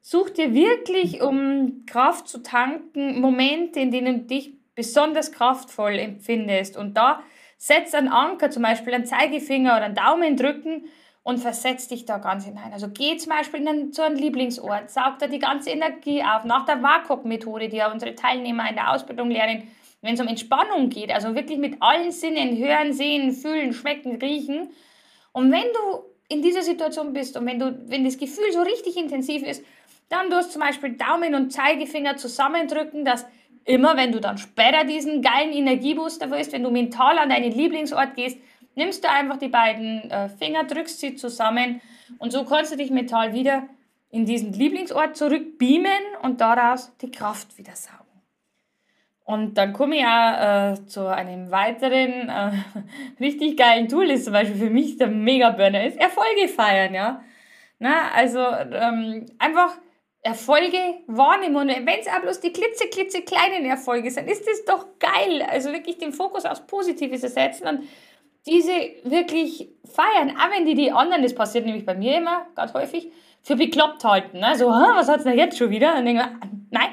such 0.00 0.30
dir 0.30 0.54
wirklich, 0.54 1.22
um 1.22 1.84
Kraft 1.86 2.28
zu 2.28 2.42
tanken, 2.42 3.20
Momente, 3.20 3.80
in 3.80 3.90
denen 3.90 4.22
du 4.22 4.34
dich 4.34 4.54
besonders 4.74 5.32
kraftvoll 5.32 5.98
empfindest. 5.98 6.76
Und 6.76 6.96
da 6.96 7.22
setz 7.56 7.94
einen 7.94 8.08
Anker, 8.08 8.50
zum 8.50 8.62
Beispiel 8.62 8.94
einen 8.94 9.06
Zeigefinger 9.06 9.76
oder 9.76 9.84
einen 9.84 9.94
Daumen 9.94 10.36
drücken 10.36 10.84
und 11.24 11.38
versetz 11.38 11.88
dich 11.88 12.06
da 12.06 12.18
ganz 12.18 12.46
hinein. 12.46 12.72
Also 12.72 12.88
geh 12.88 13.16
zum 13.16 13.32
Beispiel 13.32 13.60
in 13.60 13.68
einen, 13.68 13.92
zu 13.92 14.02
einem 14.02 14.16
Lieblingsort, 14.16 14.90
saug 14.90 15.18
da 15.18 15.26
die 15.26 15.40
ganze 15.40 15.70
Energie 15.70 16.22
auf, 16.22 16.44
nach 16.44 16.64
der 16.64 16.82
WAKOK-Methode, 16.82 17.68
die 17.68 17.76
ja 17.76 17.92
unsere 17.92 18.14
Teilnehmer 18.14 18.68
in 18.68 18.76
der 18.76 18.92
Ausbildung 18.92 19.30
lernen, 19.30 19.68
wenn 20.00 20.14
es 20.14 20.20
um 20.20 20.28
Entspannung 20.28 20.88
geht, 20.88 21.12
also 21.12 21.34
wirklich 21.34 21.58
mit 21.58 21.82
allen 21.82 22.12
Sinnen, 22.12 22.56
hören, 22.56 22.92
sehen, 22.92 23.32
fühlen, 23.32 23.72
schmecken, 23.72 24.16
riechen, 24.16 24.70
und 25.32 25.52
wenn 25.52 25.62
du 25.72 26.04
in 26.28 26.42
dieser 26.42 26.62
Situation 26.62 27.12
bist 27.12 27.36
und 27.36 27.46
wenn, 27.46 27.58
du, 27.58 27.78
wenn 27.86 28.04
das 28.04 28.18
Gefühl 28.18 28.52
so 28.52 28.60
richtig 28.60 28.96
intensiv 28.96 29.42
ist, 29.42 29.64
dann 30.08 30.30
du 30.30 30.40
zum 30.46 30.60
Beispiel 30.60 30.92
Daumen 30.92 31.34
und 31.34 31.52
Zeigefinger 31.52 32.16
zusammendrücken, 32.16 33.04
dass 33.04 33.26
immer, 33.64 33.96
wenn 33.96 34.12
du 34.12 34.20
dann 34.20 34.38
später 34.38 34.84
diesen 34.84 35.22
geilen 35.22 35.52
Energiebooster 35.52 36.30
willst, 36.30 36.52
wenn 36.52 36.62
du 36.62 36.70
mental 36.70 37.18
an 37.18 37.28
deinen 37.28 37.52
Lieblingsort 37.52 38.14
gehst, 38.14 38.38
nimmst 38.74 39.04
du 39.04 39.10
einfach 39.10 39.36
die 39.36 39.48
beiden 39.48 40.10
äh, 40.10 40.28
Finger, 40.28 40.64
drückst 40.64 41.00
sie 41.00 41.16
zusammen 41.16 41.80
und 42.18 42.32
so 42.32 42.44
kannst 42.44 42.72
du 42.72 42.76
dich 42.76 42.90
mental 42.90 43.34
wieder 43.34 43.68
in 44.10 44.24
diesen 44.24 44.52
Lieblingsort 44.52 45.16
zurückbeamen 45.16 46.02
und 46.22 46.40
daraus 46.40 46.96
die 47.02 47.10
Kraft 47.10 47.58
wieder 47.58 47.76
saugen. 47.76 48.07
Und 49.28 49.58
dann 49.58 49.74
komme 49.74 49.96
ich 49.96 50.06
auch 50.06 50.72
äh, 50.72 50.86
zu 50.86 51.06
einem 51.06 51.50
weiteren 51.50 52.30
äh, 52.30 52.50
richtig 53.20 53.58
geilen 53.58 53.86
Tool, 53.86 54.10
ist 54.10 54.24
zum 54.24 54.32
Beispiel 54.32 54.56
für 54.56 54.70
mich 54.70 54.96
der 54.96 55.08
Mega-Burner, 55.08 55.84
ist 55.84 55.98
Erfolge 55.98 56.48
feiern, 56.48 56.94
ja. 56.94 57.22
Na, 57.78 58.10
also 58.14 58.38
ähm, 58.38 59.26
einfach 59.38 59.76
Erfolge 60.22 60.78
wahrnehmen 61.08 61.56
und 61.56 61.68
wenn 61.68 62.00
es 62.00 62.08
auch 62.08 62.22
bloß 62.22 62.40
die 62.40 62.54
klitze, 62.54 62.88
klitze 62.88 63.20
kleinen 63.20 63.66
Erfolge 63.66 64.10
sind, 64.10 64.30
ist 64.30 64.46
das 64.48 64.64
doch 64.64 64.86
geil. 64.98 65.46
Also 65.46 65.72
wirklich 65.72 65.98
den 65.98 66.14
Fokus 66.14 66.46
aufs 66.46 66.66
Positive 66.66 67.18
setzen 67.18 67.66
und 67.66 67.80
diese 68.46 68.72
wirklich 69.04 69.68
feiern, 69.84 70.38
auch 70.38 70.50
wenn 70.56 70.64
die 70.64 70.74
die 70.74 70.90
anderen, 70.90 71.22
das 71.22 71.34
passiert 71.34 71.66
nämlich 71.66 71.84
bei 71.84 71.94
mir 71.94 72.16
immer 72.16 72.46
ganz 72.54 72.72
häufig, 72.72 73.12
für 73.42 73.56
bekloppt 73.56 74.02
halten. 74.04 74.38
Ne? 74.38 74.56
So, 74.56 74.68
was 74.68 75.06
hat's 75.06 75.24
denn 75.24 75.36
jetzt 75.36 75.58
schon 75.58 75.68
wieder? 75.68 75.98
Und 75.98 76.06
denke 76.06 76.22
ich, 76.22 76.48
nein, 76.70 76.88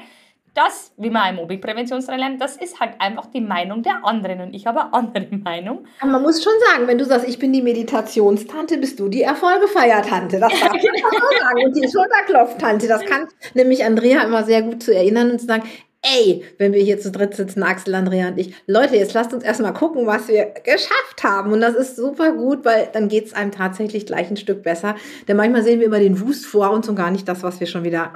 das, 0.56 0.92
wie 0.96 1.10
man 1.10 1.30
im 1.30 1.36
Mobbingpräventionstraining 1.36 2.20
lernt, 2.20 2.40
das 2.40 2.56
ist 2.56 2.80
halt 2.80 2.92
einfach 2.98 3.26
die 3.26 3.40
Meinung 3.40 3.82
der 3.82 4.04
anderen 4.04 4.40
und 4.40 4.54
ich 4.54 4.66
habe 4.66 4.80
eine 4.80 4.94
andere 4.94 5.36
Meinung. 5.36 5.84
Aber 6.00 6.12
man 6.12 6.22
muss 6.22 6.42
schon 6.42 6.52
sagen, 6.70 6.86
wenn 6.88 6.98
du 6.98 7.04
sagst, 7.04 7.28
ich 7.28 7.38
bin 7.38 7.52
die 7.52 7.62
Meditationstante, 7.62 8.78
bist 8.78 8.98
du 8.98 9.08
die 9.08 9.22
Erfolgefeiertante. 9.22 10.40
Das 10.40 10.52
darf 10.52 10.72
man 10.72 10.80
auch 10.80 11.38
sagen. 11.38 11.64
Und 11.64 11.76
die 11.76 11.88
Schulterklopftante. 11.88 12.88
Das 12.88 13.04
kann 13.04 13.28
nämlich 13.54 13.84
Andrea 13.84 14.22
immer 14.22 14.44
sehr 14.44 14.62
gut 14.62 14.82
zu 14.82 14.94
erinnern 14.94 15.30
und 15.30 15.40
zu 15.40 15.46
sagen, 15.46 15.64
ey, 16.02 16.44
wenn 16.58 16.72
wir 16.72 16.82
hier 16.82 16.98
zu 16.98 17.10
dritt 17.10 17.34
sitzen, 17.34 17.62
Axel, 17.62 17.94
Andrea 17.94 18.28
und 18.28 18.38
ich, 18.38 18.54
Leute, 18.66 18.96
jetzt 18.96 19.14
lasst 19.14 19.34
uns 19.34 19.44
erstmal 19.44 19.72
gucken, 19.72 20.06
was 20.06 20.28
wir 20.28 20.54
geschafft 20.64 21.22
haben. 21.22 21.52
Und 21.52 21.60
das 21.60 21.74
ist 21.74 21.96
super 21.96 22.32
gut, 22.32 22.64
weil 22.64 22.88
dann 22.92 23.08
geht 23.08 23.26
es 23.26 23.32
einem 23.32 23.50
tatsächlich 23.50 24.06
gleich 24.06 24.30
ein 24.30 24.36
Stück 24.36 24.62
besser. 24.62 24.94
Denn 25.28 25.36
manchmal 25.36 25.62
sehen 25.62 25.80
wir 25.80 25.86
immer 25.86 25.98
den 25.98 26.20
Wust 26.20 26.46
vor 26.46 26.70
uns 26.70 26.88
und 26.88 26.96
gar 26.96 27.10
nicht 27.10 27.28
das, 27.28 27.42
was 27.42 27.60
wir 27.60 27.66
schon 27.66 27.84
wieder 27.84 28.12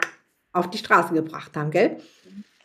auf 0.52 0.70
die 0.70 0.78
Straße 0.78 1.14
gebracht 1.14 1.56
haben, 1.56 1.70
gell? 1.70 1.98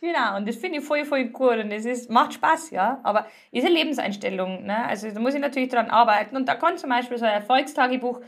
Genau, 0.00 0.36
und 0.36 0.46
das 0.46 0.56
finde 0.56 0.78
ich 0.78 0.84
voll, 0.84 1.04
voll 1.04 1.24
gut 1.26 1.56
und 1.56 1.70
das 1.70 1.84
ist, 1.84 2.10
macht 2.10 2.34
Spaß, 2.34 2.70
ja. 2.70 3.00
Aber 3.02 3.26
ist 3.50 3.64
eine 3.64 3.74
Lebenseinstellung, 3.74 4.64
ne? 4.64 4.84
Also 4.86 5.10
da 5.10 5.18
muss 5.20 5.34
ich 5.34 5.40
natürlich 5.40 5.70
dran 5.70 5.90
arbeiten 5.90 6.36
und 6.36 6.46
da 6.46 6.54
kann 6.54 6.76
zum 6.76 6.90
Beispiel 6.90 7.18
so 7.18 7.24
ein 7.24 7.32
Erfolgstagebuch 7.32 8.20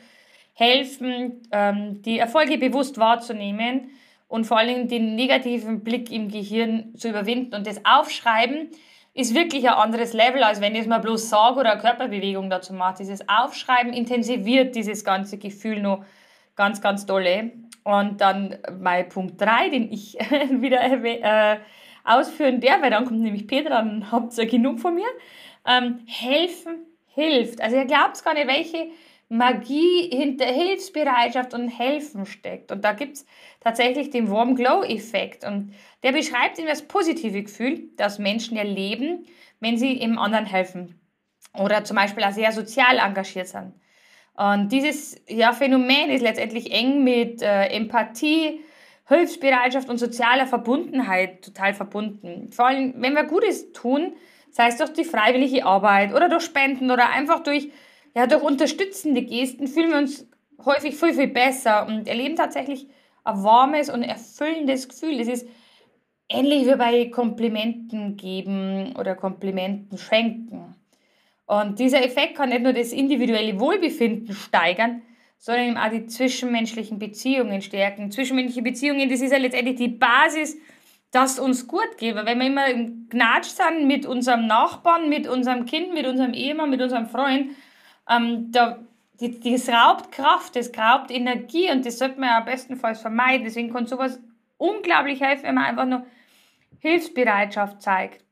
helfen, 0.55 1.43
ähm, 1.53 2.03
die 2.03 2.19
Erfolge 2.19 2.59
bewusst 2.59 2.99
wahrzunehmen 2.99 3.91
und 4.29 4.45
vor 4.45 4.59
allem 4.59 4.88
den 4.88 5.15
negativen 5.15 5.85
Blick 5.85 6.11
im 6.11 6.29
Gehirn 6.29 6.95
zu 6.97 7.09
überwinden. 7.11 7.55
Und 7.55 7.67
das 7.67 7.85
Aufschreiben 7.85 8.71
ist 9.15 9.35
wirklich 9.35 9.69
ein 9.69 9.75
anderes 9.75 10.15
Level, 10.15 10.43
als 10.43 10.61
wenn 10.61 10.75
ich 10.75 10.83
es 10.83 10.87
mal 10.87 10.99
bloß 10.99 11.29
sage 11.29 11.61
oder 11.61 11.73
eine 11.73 11.81
Körperbewegung 11.81 12.50
dazu 12.50 12.73
mache. 12.73 12.99
Dieses 12.99 13.29
Aufschreiben 13.29 13.93
intensiviert 13.93 14.75
dieses 14.75 15.05
ganze 15.05 15.38
Gefühl 15.38 15.81
noch 15.81 16.05
ganz, 16.57 16.81
ganz 16.81 17.07
dolle. 17.07 17.53
Und 17.88 18.21
dann 18.21 18.59
mein 18.78 19.09
Punkt 19.09 19.40
3, 19.40 19.71
den 19.71 19.90
ich 19.90 20.12
wieder 20.50 20.83
äh, 20.83 21.59
ausführen 22.04 22.61
darf, 22.61 22.83
weil 22.83 22.90
dann 22.90 23.07
kommt 23.07 23.21
nämlich 23.21 23.47
Peter, 23.47 23.71
dann 23.71 24.12
habt 24.12 24.37
ihr 24.37 24.45
genug 24.45 24.78
von 24.78 24.95
mir. 24.95 25.09
Ähm, 25.66 26.00
helfen 26.04 26.85
hilft. 27.14 27.62
Also 27.62 27.76
ihr 27.76 27.87
glaubt 27.87 28.23
gar 28.23 28.35
nicht, 28.35 28.47
welche 28.47 28.88
Magie 29.30 30.11
hinter 30.14 30.45
Hilfsbereitschaft 30.45 31.54
und 31.54 31.68
Helfen 31.68 32.26
steckt. 32.26 32.73
Und 32.73 32.85
da 32.85 32.92
gibt 32.92 33.16
es 33.16 33.26
tatsächlich 33.61 34.11
den 34.11 34.30
Warm 34.30 34.54
Glow-Effekt. 34.54 35.47
Und 35.47 35.73
der 36.02 36.12
beschreibt 36.12 36.59
immer 36.59 36.68
das 36.68 36.83
positive 36.83 37.42
Gefühl, 37.42 37.88
das 37.97 38.18
Menschen 38.18 38.59
erleben, 38.59 39.25
wenn 39.61 39.78
sie 39.78 39.95
im 39.95 40.18
anderen 40.18 40.45
helfen. 40.45 41.00
Oder 41.54 41.85
zum 41.85 41.97
Beispiel 41.97 42.25
auch 42.25 42.33
sehr 42.33 42.52
sozial 42.52 42.99
engagiert 42.99 43.49
sind. 43.49 43.73
Und 44.38 44.71
dieses 44.71 45.21
ja, 45.28 45.52
Phänomen 45.52 46.11
ist 46.11 46.23
letztendlich 46.23 46.73
eng 46.73 47.02
mit 47.02 47.42
äh, 47.42 47.64
Empathie, 47.71 48.61
Hilfsbereitschaft 49.09 49.88
und 49.88 49.99
sozialer 49.99 50.47
Verbundenheit 50.47 51.42
total 51.42 51.75
verbunden. 51.75 52.52
Vor 52.52 52.68
allem, 52.68 52.95
wenn 52.99 53.14
wir 53.14 53.25
Gutes 53.25 53.73
tun, 53.73 54.12
sei 54.50 54.68
es 54.68 54.76
durch 54.76 54.92
die 54.92 55.02
freiwillige 55.02 55.64
Arbeit 55.64 56.14
oder 56.14 56.28
durch 56.28 56.45
Spenden 56.45 56.92
oder 56.92 57.11
einfach 57.11 57.42
durch, 57.42 57.73
ja, 58.14 58.28
durch 58.28 58.42
unterstützende 58.42 59.23
Gesten, 59.23 59.66
fühlen 59.66 59.90
wir 59.90 59.99
uns 59.99 60.28
häufig 60.64 60.95
viel, 60.95 61.14
viel 61.14 61.28
besser 61.28 61.87
und 61.88 62.07
erleben 62.07 62.37
tatsächlich 62.37 62.87
ein 63.25 63.42
warmes 63.42 63.90
und 63.90 64.04
erfüllendes 64.04 64.88
Gefühl. 64.88 65.18
Das 65.18 65.26
ist 65.26 65.49
ähnlich 66.28 66.66
wie 66.68 66.76
bei 66.76 67.07
Komplimenten 67.07 68.16
geben 68.16 68.95
oder 68.97 69.16
Komplimenten 69.16 69.99
schenken. 69.99 70.67
Und 71.49 71.78
dieser 71.78 72.05
Effekt 72.05 72.37
kann 72.37 72.50
nicht 72.50 72.62
nur 72.62 72.75
das 72.75 72.93
individuelle 72.93 73.59
Wohlbefinden 73.59 74.35
steigern, 74.35 75.00
sondern 75.38 75.69
eben 75.69 75.76
auch 75.78 75.90
die 75.90 76.07
zwischenmenschlichen 76.07 76.99
Beziehungen 76.99 77.62
stärken. 77.62 78.11
Zwischenmenschliche 78.11 78.61
Beziehungen, 78.61 79.09
das 79.09 79.23
ist 79.23 79.33
ja 79.33 79.38
letztendlich 79.38 79.76
die 79.76 79.88
Basis, 79.88 80.59
dass 81.11 81.38
uns 81.38 81.67
gut 81.67 81.97
geht. 81.97 82.14
Weil 82.17 82.26
wenn 82.26 82.38
wir 82.38 82.47
immer 82.49 82.69
im 82.69 83.09
Gnatsch 83.09 83.47
sind 83.47 83.87
mit 83.87 84.05
unserem 84.05 84.47
Nachbarn, 84.47 85.09
mit 85.09 85.26
unserem 85.26 85.64
Kind, 85.64 85.95
mit 85.95 86.07
unserem 86.07 86.35
Ehemann, 86.35 86.69
mit 86.69 86.83
unserem 86.83 87.07
Freund, 87.07 87.52
ähm, 88.11 88.52
da, 88.52 88.81
die, 89.19 89.40
das 89.40 89.71
raubt 89.71 90.12
Kraft, 90.12 90.55
das 90.55 90.71
raubt 90.76 91.11
Energie 91.11 91.71
und 91.71 91.87
das 91.87 91.99
sollte 91.99 92.21
man 92.21 92.28
ja 92.28 92.40
bestenfalls 92.40 93.00
vermeiden. 93.00 93.45
Deswegen 93.45 93.73
kann 93.73 93.87
sowas 93.87 94.21
unglaublich 94.59 95.23
helfen, 95.23 95.45
wenn 95.45 95.55
man 95.55 95.64
einfach 95.64 95.87
nur 95.87 96.05
Hilfsbereitschaft 96.81 97.81
zeigt. 97.81 98.27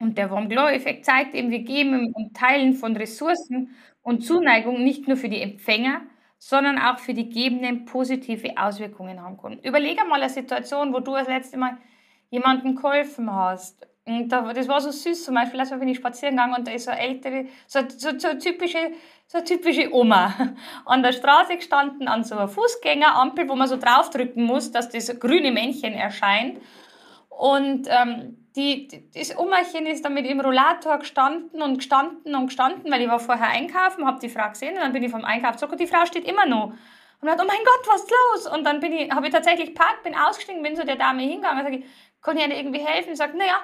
Und 0.00 0.16
der 0.16 0.30
Warm 0.30 0.48
Glow 0.48 0.66
Effekt 0.66 1.04
zeigt 1.04 1.34
eben, 1.34 1.50
wir 1.50 1.60
geben 1.60 2.12
und 2.14 2.34
Teilen 2.34 2.72
von 2.72 2.96
Ressourcen 2.96 3.76
und 4.02 4.24
Zuneigung 4.24 4.82
nicht 4.82 5.06
nur 5.06 5.18
für 5.18 5.28
die 5.28 5.42
Empfänger, 5.42 6.00
sondern 6.38 6.78
auch 6.78 6.98
für 6.98 7.12
die 7.12 7.28
Gebenden 7.28 7.84
positive 7.84 8.56
Auswirkungen 8.56 9.22
haben 9.22 9.36
können. 9.36 9.60
Überlege 9.62 10.04
mal 10.06 10.20
eine 10.20 10.30
Situation, 10.30 10.94
wo 10.94 11.00
du 11.00 11.12
das 11.12 11.28
letzte 11.28 11.58
Mal 11.58 11.76
jemandem 12.30 12.76
geholfen 12.76 13.30
hast. 13.30 13.86
Und 14.06 14.30
das 14.30 14.66
war 14.66 14.80
so 14.80 14.90
süß, 14.90 15.22
zum 15.22 15.34
Beispiel, 15.34 15.60
als 15.60 15.70
bin 15.70 15.86
ich 15.86 15.98
spazieren 15.98 16.36
gegangen 16.36 16.54
und 16.54 16.66
da 16.66 16.72
ist 16.72 16.86
so 16.86 16.90
eine 16.90 17.00
ältere, 17.00 17.46
so, 17.66 17.80
so, 17.86 18.18
so, 18.18 18.34
typische, 18.38 18.92
so 19.26 19.38
eine 19.38 19.46
typische 19.46 19.94
Oma 19.94 20.34
an 20.86 21.02
der 21.02 21.12
Straße 21.12 21.56
gestanden, 21.56 22.08
an 22.08 22.24
so 22.24 22.34
einer 22.34 22.48
Fußgängerampel, 22.48 23.48
wo 23.48 23.54
man 23.54 23.68
so 23.68 23.76
draufdrücken 23.76 24.42
muss, 24.42 24.72
dass 24.72 24.88
das 24.88 25.20
grüne 25.20 25.52
Männchen 25.52 25.92
erscheint. 25.92 26.58
Und 27.40 27.88
ähm, 27.88 28.36
die, 28.54 28.86
das 29.14 29.34
Omachen 29.34 29.86
ist 29.86 30.04
dann 30.04 30.12
mit 30.12 30.26
dem 30.26 30.40
Rollator 30.40 30.98
gestanden 30.98 31.62
und 31.62 31.78
gestanden 31.78 32.34
und 32.34 32.48
gestanden, 32.48 32.92
weil 32.92 33.00
ich 33.00 33.08
war 33.08 33.18
vorher 33.18 33.48
einkaufen, 33.48 34.04
habe 34.04 34.20
die 34.20 34.28
Frau 34.28 34.46
gesehen 34.50 34.74
und 34.74 34.80
dann 34.80 34.92
bin 34.92 35.02
ich 35.02 35.10
vom 35.10 35.24
Einkauf 35.24 35.56
zurück 35.56 35.72
und 35.72 35.80
die 35.80 35.86
Frau 35.86 36.04
steht 36.04 36.28
immer 36.28 36.44
noch. 36.44 36.74
Und 37.22 37.30
hat, 37.30 37.40
oh 37.40 37.46
mein 37.46 37.64
Gott, 37.64 37.86
was 37.86 38.02
ist 38.02 38.10
los? 38.10 38.52
Und 38.54 38.64
dann 38.64 38.82
ich, 38.82 39.10
habe 39.10 39.26
ich 39.26 39.32
tatsächlich 39.32 39.74
parkt, 39.74 40.02
bin 40.02 40.14
ausgestiegen, 40.14 40.62
bin 40.62 40.76
zu 40.76 40.84
der 40.84 40.96
Dame 40.96 41.22
hingegangen 41.22 41.64
und 41.64 41.72
sage, 41.72 41.82
kann 42.20 42.36
ich 42.36 42.44
Ihnen 42.44 42.52
irgendwie 42.52 42.84
helfen? 42.84 43.16
Sagt, 43.16 43.34
naja, 43.34 43.56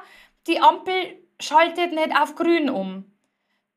die 0.47 0.59
Ampel 0.59 1.23
schaltet 1.38 1.92
nicht 1.92 2.18
auf 2.18 2.35
grün 2.35 2.71
um. 2.71 3.04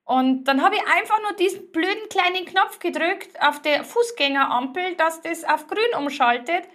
Und 0.05 0.45
dann 0.45 0.63
habe 0.63 0.75
ich 0.75 0.81
einfach 0.87 1.21
nur 1.23 1.33
diesen 1.33 1.73
blöden 1.73 2.07
kleinen 2.09 2.45
Knopf 2.45 2.79
gedrückt 2.79 3.41
auf 3.41 3.61
der 3.61 3.83
Fußgängerampel, 3.83 4.95
dass 4.95 5.21
das 5.21 5.43
auf 5.43 5.67
grün 5.67 5.93
umschaltet. 5.97 6.69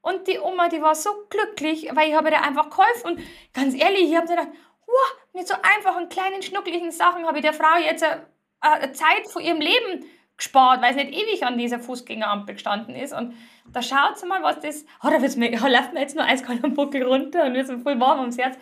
Und 0.00 0.26
die 0.28 0.38
Oma, 0.38 0.68
die 0.68 0.80
war 0.80 0.94
so 0.94 1.10
glücklich, 1.28 1.88
weil 1.92 2.08
ich 2.08 2.14
habe 2.14 2.30
ihr 2.30 2.42
einfach 2.42 2.70
geholfen. 2.70 3.12
Und 3.12 3.20
ganz 3.52 3.74
ehrlich, 3.74 4.10
ich 4.10 4.16
habe 4.16 4.28
gedacht, 4.28 4.48
wow, 4.86 5.16
mit 5.34 5.46
so 5.46 5.54
einfachen, 5.62 6.08
kleinen, 6.08 6.42
schnucklichen 6.42 6.90
Sachen 6.90 7.26
habe 7.26 7.38
ich 7.38 7.42
der 7.42 7.52
Frau 7.52 7.76
jetzt 7.84 8.02
eine, 8.02 8.26
eine 8.60 8.92
Zeit 8.92 9.28
von 9.30 9.42
ihrem 9.42 9.60
Leben 9.60 10.04
gespart, 10.36 10.80
weil 10.80 10.94
sie 10.94 11.04
nicht 11.04 11.20
ewig 11.20 11.44
an 11.44 11.58
dieser 11.58 11.80
Fußgängerampel 11.80 12.54
gestanden 12.54 12.94
ist. 12.94 13.12
Und 13.12 13.34
da 13.72 13.82
schaut 13.82 14.18
sie 14.18 14.26
mal, 14.26 14.42
was 14.42 14.60
das. 14.60 14.86
Oh, 15.02 15.08
da, 15.10 15.18
da 15.18 15.68
läuft 15.68 15.92
mir 15.92 16.00
jetzt 16.00 16.16
nur 16.16 16.24
eiskalt 16.24 16.64
am 16.64 16.74
Buckel 16.74 17.02
runter 17.02 17.44
und 17.44 17.54
wird 17.54 17.66
so 17.66 17.78
voll 17.78 18.00
warm 18.00 18.20
ums 18.20 18.38
Herz. 18.38 18.56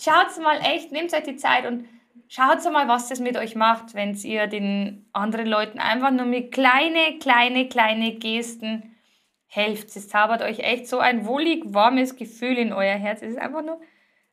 Schaut 0.00 0.36
mal 0.42 0.58
echt, 0.58 0.90
nehmt 0.90 1.12
euch 1.12 1.22
die 1.22 1.36
Zeit 1.36 1.66
und 1.66 1.86
schaut 2.28 2.64
mal, 2.72 2.88
was 2.88 3.08
das 3.08 3.20
mit 3.20 3.36
euch 3.36 3.54
macht, 3.54 3.94
wenn 3.94 4.16
ihr 4.16 4.46
den 4.46 5.06
anderen 5.12 5.46
Leuten 5.46 5.78
einfach 5.78 6.10
nur 6.10 6.26
mit 6.26 6.50
kleine, 6.50 7.18
kleine, 7.20 7.68
kleine 7.68 8.14
Gesten 8.14 8.91
helft. 9.54 9.94
Es 9.94 10.08
zaubert 10.08 10.40
euch 10.40 10.60
echt 10.60 10.86
so 10.86 10.98
ein 10.98 11.26
wohlig, 11.26 11.62
warmes 11.66 12.16
Gefühl 12.16 12.56
in 12.56 12.72
euer 12.72 12.96
Herz. 12.96 13.20
Es 13.20 13.32
ist 13.32 13.38
einfach 13.38 13.62
nur, 13.62 13.80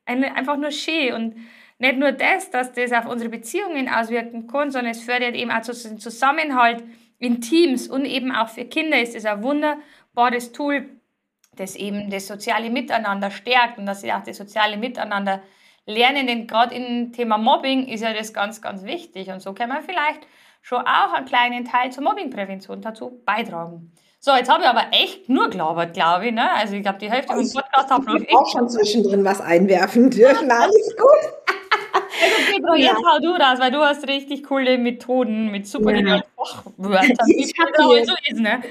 eine, 0.05 0.33
einfach 0.33 0.55
nur 0.55 0.71
schön. 0.71 1.13
Und 1.13 1.35
nicht 1.77 1.97
nur 1.97 2.13
das, 2.13 2.51
dass 2.51 2.71
das 2.71 2.93
auf 2.93 3.05
unsere 3.05 3.29
Beziehungen 3.29 3.89
auswirken 3.89 4.47
kann, 4.47 4.71
sondern 4.71 4.91
es 4.91 5.03
fördert 5.03 5.35
eben 5.35 5.51
auch 5.51 5.61
den 5.61 5.99
Zusammenhalt 5.99 6.83
in 7.17 7.41
Teams 7.41 7.89
und 7.89 8.05
eben 8.05 8.31
auch 8.31 8.47
für 8.47 8.63
Kinder 8.63 9.01
ist 9.01 9.13
es 9.13 9.25
ein 9.25 9.43
wunderbares 9.43 10.53
Tool, 10.53 10.87
das 11.57 11.75
eben 11.75 12.09
das 12.09 12.27
soziale 12.27 12.69
Miteinander 12.69 13.29
stärkt 13.29 13.77
und 13.77 13.85
dass 13.85 14.01
sie 14.01 14.13
auch 14.13 14.23
das 14.23 14.37
soziale 14.37 14.77
Miteinander 14.77 15.41
lernen. 15.85 16.27
Denn 16.27 16.47
gerade 16.47 16.75
im 16.75 17.11
Thema 17.11 17.37
Mobbing 17.37 17.87
ist 17.87 18.01
ja 18.01 18.13
das 18.13 18.33
ganz, 18.33 18.61
ganz 18.61 18.85
wichtig. 18.85 19.27
Und 19.27 19.41
so 19.41 19.53
kann 19.53 19.67
man 19.67 19.83
vielleicht 19.83 20.25
schon 20.61 20.79
auch 20.79 21.11
einen 21.11 21.25
kleinen 21.25 21.65
Teil 21.65 21.91
zur 21.91 22.05
Mobbingprävention 22.05 22.81
dazu 22.81 23.21
beitragen. 23.25 23.91
So, 24.21 24.31
jetzt 24.31 24.49
habe 24.49 24.63
ich 24.63 24.69
aber 24.69 24.87
echt 24.91 25.29
nur 25.29 25.49
gelabert, 25.49 25.93
glaube 25.93 26.27
ich. 26.27 26.33
Ne? 26.33 26.51
Also 26.51 26.75
ich 26.75 26.81
glaube, 26.81 26.99
die 26.99 27.09
Hälfte 27.09 27.33
vom 27.33 27.49
Podcast 27.49 27.89
habe 27.89 28.17
ich 28.17 28.35
auch 28.35 28.51
schon 28.51 28.69
zwischendrin 28.69 29.23
was 29.23 29.39
einwerfen 29.39 30.09
dürfen. 30.09 30.51
Alles 30.51 30.95
gut. 30.97 31.33
Also 32.21 32.35
Pedro, 32.51 32.75
ja. 32.75 32.87
jetzt 32.89 33.03
hau 33.05 33.19
du 33.19 33.37
das, 33.37 33.59
weil 33.61 33.71
du 33.71 33.77
hast 33.77 34.05
richtig 34.07 34.43
coole 34.43 34.77
Methoden 34.77 35.51
mit 35.51 35.67
super 35.67 35.95
ja. 35.95 36.21
Fachwörtern. 36.35 37.29
Ich 37.29 37.53
habe 37.57 37.71
so 37.77 37.93
ist, 37.93 38.39
ne? 38.39 38.61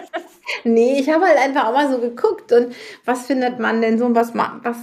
nee, 0.64 0.98
ich 0.98 1.08
habe 1.08 1.24
halt 1.24 1.38
einfach 1.38 1.66
auch 1.66 1.72
mal 1.72 1.88
so 1.88 2.00
geguckt 2.00 2.52
und 2.52 2.74
was 3.04 3.26
findet 3.26 3.60
man 3.60 3.80
denn 3.80 3.96
so, 3.96 4.12
was, 4.12 4.34
was 4.34 4.76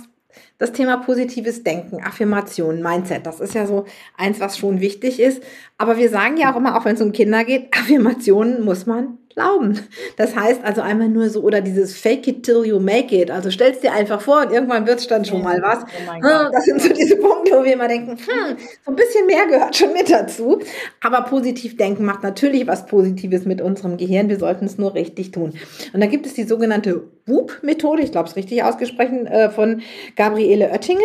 das 0.57 0.71
Thema 0.71 0.97
positives 0.97 1.63
Denken, 1.63 2.01
Affirmation, 2.01 2.81
Mindset, 2.81 3.25
das 3.25 3.41
ist 3.41 3.53
ja 3.53 3.65
so 3.67 3.85
eins, 4.15 4.39
was 4.39 4.57
schon 4.57 4.79
wichtig 4.79 5.19
ist. 5.19 5.43
Aber 5.77 5.97
wir 5.97 6.09
sagen 6.09 6.37
ja 6.37 6.53
auch 6.53 6.57
immer, 6.57 6.77
auch 6.77 6.85
wenn 6.85 6.95
es 6.95 7.01
um 7.01 7.11
Kinder 7.11 7.43
geht, 7.43 7.73
Affirmationen 7.77 8.63
muss 8.63 8.85
man 8.85 9.17
glauben. 9.37 9.79
Das 10.17 10.35
heißt 10.35 10.63
also 10.63 10.81
einmal 10.81 11.09
nur 11.09 11.29
so, 11.29 11.41
oder 11.41 11.61
dieses 11.61 11.95
Fake 11.95 12.27
it 12.27 12.43
till 12.43 12.65
you 12.65 12.79
make 12.79 13.15
it. 13.15 13.29
Also 13.29 13.51
stellst 13.51 13.83
dir 13.83 13.93
einfach 13.93 14.19
vor 14.19 14.41
und 14.41 14.51
irgendwann 14.51 14.87
wird 14.87 14.99
es 14.99 15.07
dann 15.07 15.25
schon 15.25 15.43
mal 15.43 15.61
was. 15.61 15.83
Oh 15.83 16.51
das 16.51 16.65
sind 16.65 16.81
so 16.81 16.89
diese 16.89 17.17
Punkte, 17.17 17.51
wo 17.53 17.63
wir 17.63 17.73
immer 17.73 17.87
denken, 17.87 18.17
hm, 18.17 18.57
so 18.83 18.91
ein 18.91 18.95
bisschen 18.95 19.27
mehr 19.27 19.45
gehört 19.45 19.75
schon 19.75 19.93
mit 19.93 20.09
dazu. 20.09 20.59
Aber 21.03 21.21
positiv 21.21 21.77
denken 21.77 22.03
macht 22.03 22.23
natürlich 22.23 22.65
was 22.65 22.87
Positives 22.87 23.45
mit 23.45 23.61
unserem 23.61 23.97
Gehirn. 23.97 24.27
Wir 24.27 24.39
sollten 24.39 24.65
es 24.65 24.79
nur 24.79 24.95
richtig 24.95 25.31
tun. 25.31 25.53
Und 25.93 26.01
da 26.01 26.07
gibt 26.07 26.25
es 26.25 26.33
die 26.33 26.43
sogenannte 26.43 27.03
WOOP-Methode, 27.27 28.01
ich 28.01 28.11
glaube 28.11 28.27
es 28.27 28.35
richtig 28.35 28.63
ausgesprochen, 28.63 29.27
äh, 29.27 29.51
von 29.51 29.81
Gabriele 30.15 30.71
Oettingen. 30.71 31.03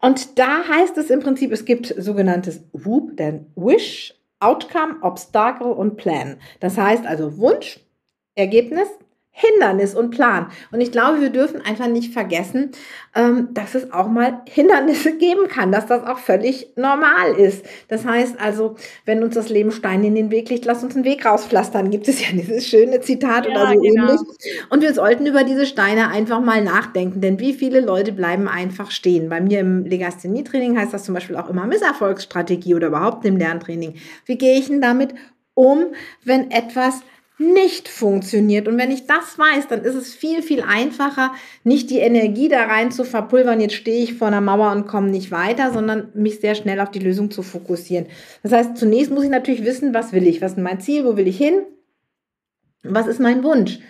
Und 0.00 0.38
da 0.38 0.66
heißt 0.66 0.96
es 0.96 1.10
im 1.10 1.20
Prinzip, 1.20 1.52
es 1.52 1.66
gibt 1.66 1.94
sogenanntes 1.98 2.60
WOOP, 2.72 3.16
denn 3.16 3.46
Wish, 3.54 4.15
Outcome, 4.40 4.98
Obstacle 5.02 5.68
und 5.68 5.96
Plan. 5.96 6.38
Das 6.60 6.76
heißt 6.76 7.06
also 7.06 7.38
Wunsch, 7.38 7.80
Ergebnis, 8.34 8.88
Hindernis 9.38 9.94
und 9.94 10.12
Plan. 10.12 10.46
Und 10.72 10.80
ich 10.80 10.90
glaube, 10.90 11.20
wir 11.20 11.28
dürfen 11.28 11.60
einfach 11.60 11.88
nicht 11.88 12.14
vergessen, 12.14 12.70
ähm, 13.14 13.48
dass 13.52 13.74
es 13.74 13.92
auch 13.92 14.08
mal 14.08 14.40
Hindernisse 14.48 15.12
geben 15.18 15.48
kann, 15.48 15.70
dass 15.70 15.84
das 15.84 16.04
auch 16.04 16.18
völlig 16.18 16.68
normal 16.74 17.32
ist. 17.36 17.62
Das 17.88 18.06
heißt 18.06 18.40
also, 18.40 18.76
wenn 19.04 19.22
uns 19.22 19.34
das 19.34 19.50
Leben 19.50 19.72
Steine 19.72 20.06
in 20.06 20.14
den 20.14 20.30
Weg 20.30 20.48
legt, 20.48 20.64
lass 20.64 20.82
uns 20.82 20.94
einen 20.94 21.04
Weg 21.04 21.26
rauspflastern. 21.26 21.90
Gibt 21.90 22.08
es 22.08 22.22
ja 22.22 22.28
dieses 22.32 22.66
schöne 22.66 23.02
Zitat 23.02 23.44
ja, 23.44 23.50
oder 23.50 23.74
so 23.74 23.80
genau. 23.80 24.04
ähnlich. 24.04 24.20
Und 24.70 24.80
wir 24.80 24.94
sollten 24.94 25.26
über 25.26 25.44
diese 25.44 25.66
Steine 25.66 26.08
einfach 26.08 26.40
mal 26.40 26.64
nachdenken, 26.64 27.20
denn 27.20 27.38
wie 27.38 27.52
viele 27.52 27.80
Leute 27.80 28.12
bleiben 28.12 28.48
einfach 28.48 28.90
stehen? 28.90 29.28
Bei 29.28 29.42
mir 29.42 29.60
im 29.60 29.84
Legasthenie-Training 29.84 30.78
heißt 30.78 30.94
das 30.94 31.04
zum 31.04 31.12
Beispiel 31.12 31.36
auch 31.36 31.50
immer 31.50 31.66
Misserfolgsstrategie 31.66 32.74
oder 32.74 32.86
überhaupt 32.86 33.26
im 33.26 33.36
Lerntraining. 33.36 33.96
Wie 34.24 34.38
gehe 34.38 34.58
ich 34.58 34.68
denn 34.68 34.80
damit 34.80 35.14
um, 35.52 35.86
wenn 36.24 36.50
etwas 36.50 37.02
nicht 37.38 37.88
funktioniert. 37.88 38.66
Und 38.66 38.78
wenn 38.78 38.90
ich 38.90 39.06
das 39.06 39.38
weiß, 39.38 39.68
dann 39.68 39.82
ist 39.82 39.94
es 39.94 40.14
viel, 40.14 40.42
viel 40.42 40.62
einfacher, 40.62 41.32
nicht 41.64 41.90
die 41.90 41.98
Energie 41.98 42.48
da 42.48 42.64
rein 42.64 42.90
zu 42.90 43.04
verpulvern, 43.04 43.60
jetzt 43.60 43.74
stehe 43.74 44.02
ich 44.02 44.14
vor 44.14 44.28
einer 44.28 44.40
Mauer 44.40 44.72
und 44.72 44.86
komme 44.86 45.10
nicht 45.10 45.30
weiter, 45.30 45.70
sondern 45.72 46.08
mich 46.14 46.40
sehr 46.40 46.54
schnell 46.54 46.80
auf 46.80 46.90
die 46.90 46.98
Lösung 46.98 47.30
zu 47.30 47.42
fokussieren. 47.42 48.06
Das 48.42 48.52
heißt, 48.52 48.78
zunächst 48.78 49.10
muss 49.10 49.24
ich 49.24 49.30
natürlich 49.30 49.64
wissen, 49.64 49.92
was 49.92 50.12
will 50.12 50.26
ich, 50.26 50.40
was 50.40 50.52
ist 50.52 50.58
mein 50.58 50.80
Ziel, 50.80 51.04
wo 51.04 51.16
will 51.16 51.28
ich 51.28 51.36
hin, 51.36 51.62
was 52.82 53.06
ist 53.06 53.20
mein 53.20 53.44
Wunsch. 53.44 53.80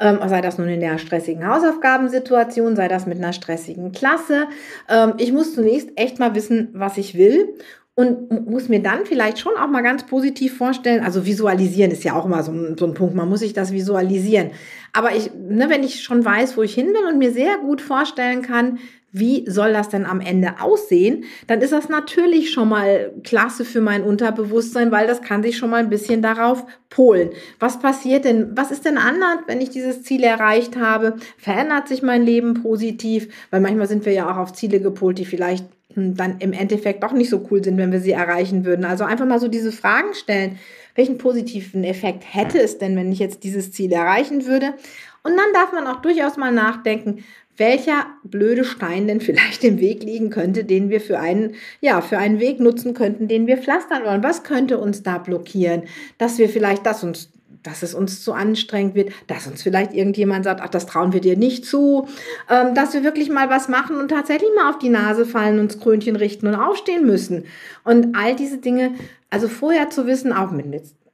Ähm, 0.00 0.20
sei 0.26 0.40
das 0.40 0.58
nun 0.58 0.68
in 0.68 0.80
der 0.80 0.98
stressigen 0.98 1.46
Hausaufgabensituation, 1.46 2.76
sei 2.76 2.86
das 2.86 3.06
mit 3.06 3.18
einer 3.18 3.32
stressigen 3.32 3.90
Klasse. 3.90 4.46
Ähm, 4.88 5.14
ich 5.18 5.32
muss 5.32 5.54
zunächst 5.54 5.90
echt 5.96 6.20
mal 6.20 6.36
wissen, 6.36 6.68
was 6.72 6.98
ich 6.98 7.16
will 7.16 7.54
und 7.98 8.48
muss 8.48 8.68
mir 8.68 8.80
dann 8.80 9.06
vielleicht 9.06 9.40
schon 9.40 9.54
auch 9.56 9.66
mal 9.66 9.82
ganz 9.82 10.06
positiv 10.06 10.56
vorstellen, 10.56 11.02
also 11.02 11.26
visualisieren 11.26 11.90
ist 11.90 12.04
ja 12.04 12.14
auch 12.14 12.26
immer 12.26 12.44
so 12.44 12.52
ein, 12.52 12.76
so 12.78 12.86
ein 12.86 12.94
Punkt, 12.94 13.16
man 13.16 13.28
muss 13.28 13.40
sich 13.40 13.54
das 13.54 13.72
visualisieren. 13.72 14.52
Aber 14.92 15.16
ich, 15.16 15.32
ne, 15.34 15.68
wenn 15.68 15.82
ich 15.82 16.04
schon 16.04 16.24
weiß, 16.24 16.56
wo 16.56 16.62
ich 16.62 16.72
hin 16.72 16.86
will 16.86 17.12
und 17.12 17.18
mir 17.18 17.32
sehr 17.32 17.58
gut 17.58 17.80
vorstellen 17.80 18.42
kann, 18.42 18.78
wie 19.10 19.50
soll 19.50 19.72
das 19.72 19.88
denn 19.88 20.06
am 20.06 20.20
Ende 20.20 20.60
aussehen, 20.60 21.24
dann 21.48 21.60
ist 21.60 21.72
das 21.72 21.88
natürlich 21.88 22.52
schon 22.52 22.68
mal 22.68 23.10
klasse 23.24 23.64
für 23.64 23.80
mein 23.80 24.04
Unterbewusstsein, 24.04 24.92
weil 24.92 25.08
das 25.08 25.20
kann 25.20 25.42
sich 25.42 25.56
schon 25.56 25.70
mal 25.70 25.80
ein 25.80 25.90
bisschen 25.90 26.22
darauf 26.22 26.66
polen. 26.90 27.30
Was 27.58 27.80
passiert 27.80 28.24
denn, 28.24 28.56
was 28.56 28.70
ist 28.70 28.84
denn 28.84 28.98
anders, 28.98 29.38
wenn 29.48 29.60
ich 29.60 29.70
dieses 29.70 30.04
Ziel 30.04 30.22
erreicht 30.22 30.76
habe? 30.76 31.16
Verändert 31.36 31.88
sich 31.88 32.04
mein 32.04 32.22
Leben 32.22 32.62
positiv? 32.62 33.26
Weil 33.50 33.60
manchmal 33.60 33.88
sind 33.88 34.06
wir 34.06 34.12
ja 34.12 34.30
auch 34.30 34.36
auf 34.36 34.52
Ziele 34.52 34.78
gepolt, 34.78 35.18
die 35.18 35.24
vielleicht 35.24 35.64
dann 35.94 36.38
im 36.38 36.52
Endeffekt 36.52 37.02
doch 37.02 37.12
nicht 37.12 37.30
so 37.30 37.46
cool 37.50 37.64
sind, 37.64 37.78
wenn 37.78 37.92
wir 37.92 38.00
sie 38.00 38.12
erreichen 38.12 38.64
würden. 38.64 38.84
Also 38.84 39.04
einfach 39.04 39.26
mal 39.26 39.40
so 39.40 39.48
diese 39.48 39.72
Fragen 39.72 40.14
stellen. 40.14 40.58
Welchen 40.94 41.18
positiven 41.18 41.84
Effekt 41.84 42.24
hätte 42.30 42.60
es 42.60 42.78
denn, 42.78 42.96
wenn 42.96 43.12
ich 43.12 43.18
jetzt 43.18 43.44
dieses 43.44 43.72
Ziel 43.72 43.92
erreichen 43.92 44.46
würde? 44.46 44.74
Und 45.22 45.36
dann 45.36 45.52
darf 45.54 45.72
man 45.72 45.86
auch 45.86 46.00
durchaus 46.02 46.36
mal 46.36 46.52
nachdenken, 46.52 47.24
welcher 47.56 48.06
blöde 48.22 48.64
Stein 48.64 49.08
denn 49.08 49.20
vielleicht 49.20 49.64
im 49.64 49.80
Weg 49.80 50.02
liegen 50.02 50.30
könnte, 50.30 50.64
den 50.64 50.90
wir 50.90 51.00
für 51.00 51.18
einen, 51.18 51.54
ja, 51.80 52.00
für 52.00 52.18
einen 52.18 52.38
Weg 52.38 52.60
nutzen 52.60 52.94
könnten, 52.94 53.26
den 53.26 53.46
wir 53.46 53.58
pflastern 53.58 54.04
wollen. 54.04 54.22
Was 54.22 54.44
könnte 54.44 54.78
uns 54.78 55.02
da 55.02 55.18
blockieren? 55.18 55.82
Dass 56.18 56.38
wir 56.38 56.48
vielleicht 56.48 56.86
das 56.86 57.02
uns 57.02 57.30
dass 57.62 57.82
es 57.82 57.94
uns 57.94 58.22
zu 58.22 58.32
anstrengend 58.32 58.94
wird, 58.94 59.10
dass 59.26 59.46
uns 59.46 59.62
vielleicht 59.62 59.92
irgendjemand 59.94 60.44
sagt, 60.44 60.60
ach, 60.62 60.68
das 60.68 60.86
trauen 60.86 61.12
wir 61.12 61.20
dir 61.20 61.36
nicht 61.36 61.64
zu, 61.64 62.08
ähm, 62.48 62.74
dass 62.74 62.94
wir 62.94 63.04
wirklich 63.04 63.30
mal 63.30 63.50
was 63.50 63.68
machen 63.68 63.96
und 63.96 64.08
tatsächlich 64.08 64.50
mal 64.56 64.70
auf 64.70 64.78
die 64.78 64.88
Nase 64.88 65.26
fallen, 65.26 65.58
uns 65.58 65.80
Krönchen 65.80 66.16
richten 66.16 66.46
und 66.46 66.54
aufstehen 66.54 67.06
müssen. 67.06 67.44
Und 67.84 68.16
all 68.16 68.36
diese 68.36 68.58
Dinge, 68.58 68.92
also 69.30 69.48
vorher 69.48 69.90
zu 69.90 70.06
wissen, 70.06 70.32
auch 70.32 70.50
mit 70.50 70.66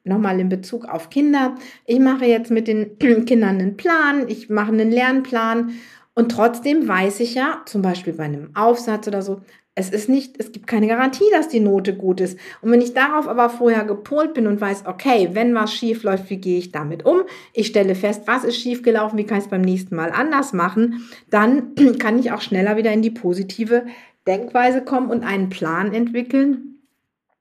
nochmal 0.04 0.38
in 0.38 0.48
Bezug 0.48 0.84
auf 0.84 1.10
Kinder, 1.10 1.54
ich 1.86 1.98
mache 1.98 2.26
jetzt 2.26 2.50
mit 2.50 2.68
den 2.68 2.98
Kindern 2.98 3.58
einen 3.60 3.76
Plan, 3.76 4.28
ich 4.28 4.50
mache 4.50 4.72
einen 4.72 4.90
Lernplan 4.90 5.72
und 6.14 6.30
trotzdem 6.30 6.86
weiß 6.86 7.20
ich 7.20 7.34
ja, 7.34 7.62
zum 7.66 7.82
Beispiel 7.82 8.12
bei 8.12 8.24
einem 8.24 8.50
Aufsatz 8.54 9.08
oder 9.08 9.22
so, 9.22 9.40
es 9.76 9.90
ist 9.90 10.08
nicht, 10.08 10.36
es 10.38 10.52
gibt 10.52 10.68
keine 10.68 10.86
Garantie, 10.86 11.24
dass 11.32 11.48
die 11.48 11.60
Note 11.60 11.96
gut 11.96 12.20
ist. 12.20 12.38
Und 12.62 12.70
wenn 12.70 12.80
ich 12.80 12.94
darauf 12.94 13.26
aber 13.26 13.50
vorher 13.50 13.84
gepolt 13.84 14.32
bin 14.32 14.46
und 14.46 14.60
weiß, 14.60 14.86
okay, 14.86 15.30
wenn 15.32 15.54
was 15.54 15.72
schief 15.72 16.04
läuft, 16.04 16.30
wie 16.30 16.36
gehe 16.36 16.58
ich 16.58 16.70
damit 16.70 17.04
um? 17.04 17.22
Ich 17.52 17.66
stelle 17.66 17.96
fest, 17.96 18.22
was 18.26 18.44
ist 18.44 18.56
schief 18.56 18.82
gelaufen, 18.82 19.18
wie 19.18 19.24
kann 19.24 19.38
ich 19.38 19.44
es 19.44 19.50
beim 19.50 19.62
nächsten 19.62 19.96
Mal 19.96 20.12
anders 20.12 20.52
machen? 20.52 21.08
Dann 21.28 21.74
kann 21.98 22.18
ich 22.20 22.30
auch 22.30 22.40
schneller 22.40 22.76
wieder 22.76 22.92
in 22.92 23.02
die 23.02 23.10
positive 23.10 23.86
Denkweise 24.28 24.82
kommen 24.82 25.10
und 25.10 25.24
einen 25.24 25.48
Plan 25.48 25.92
entwickeln. 25.92 26.78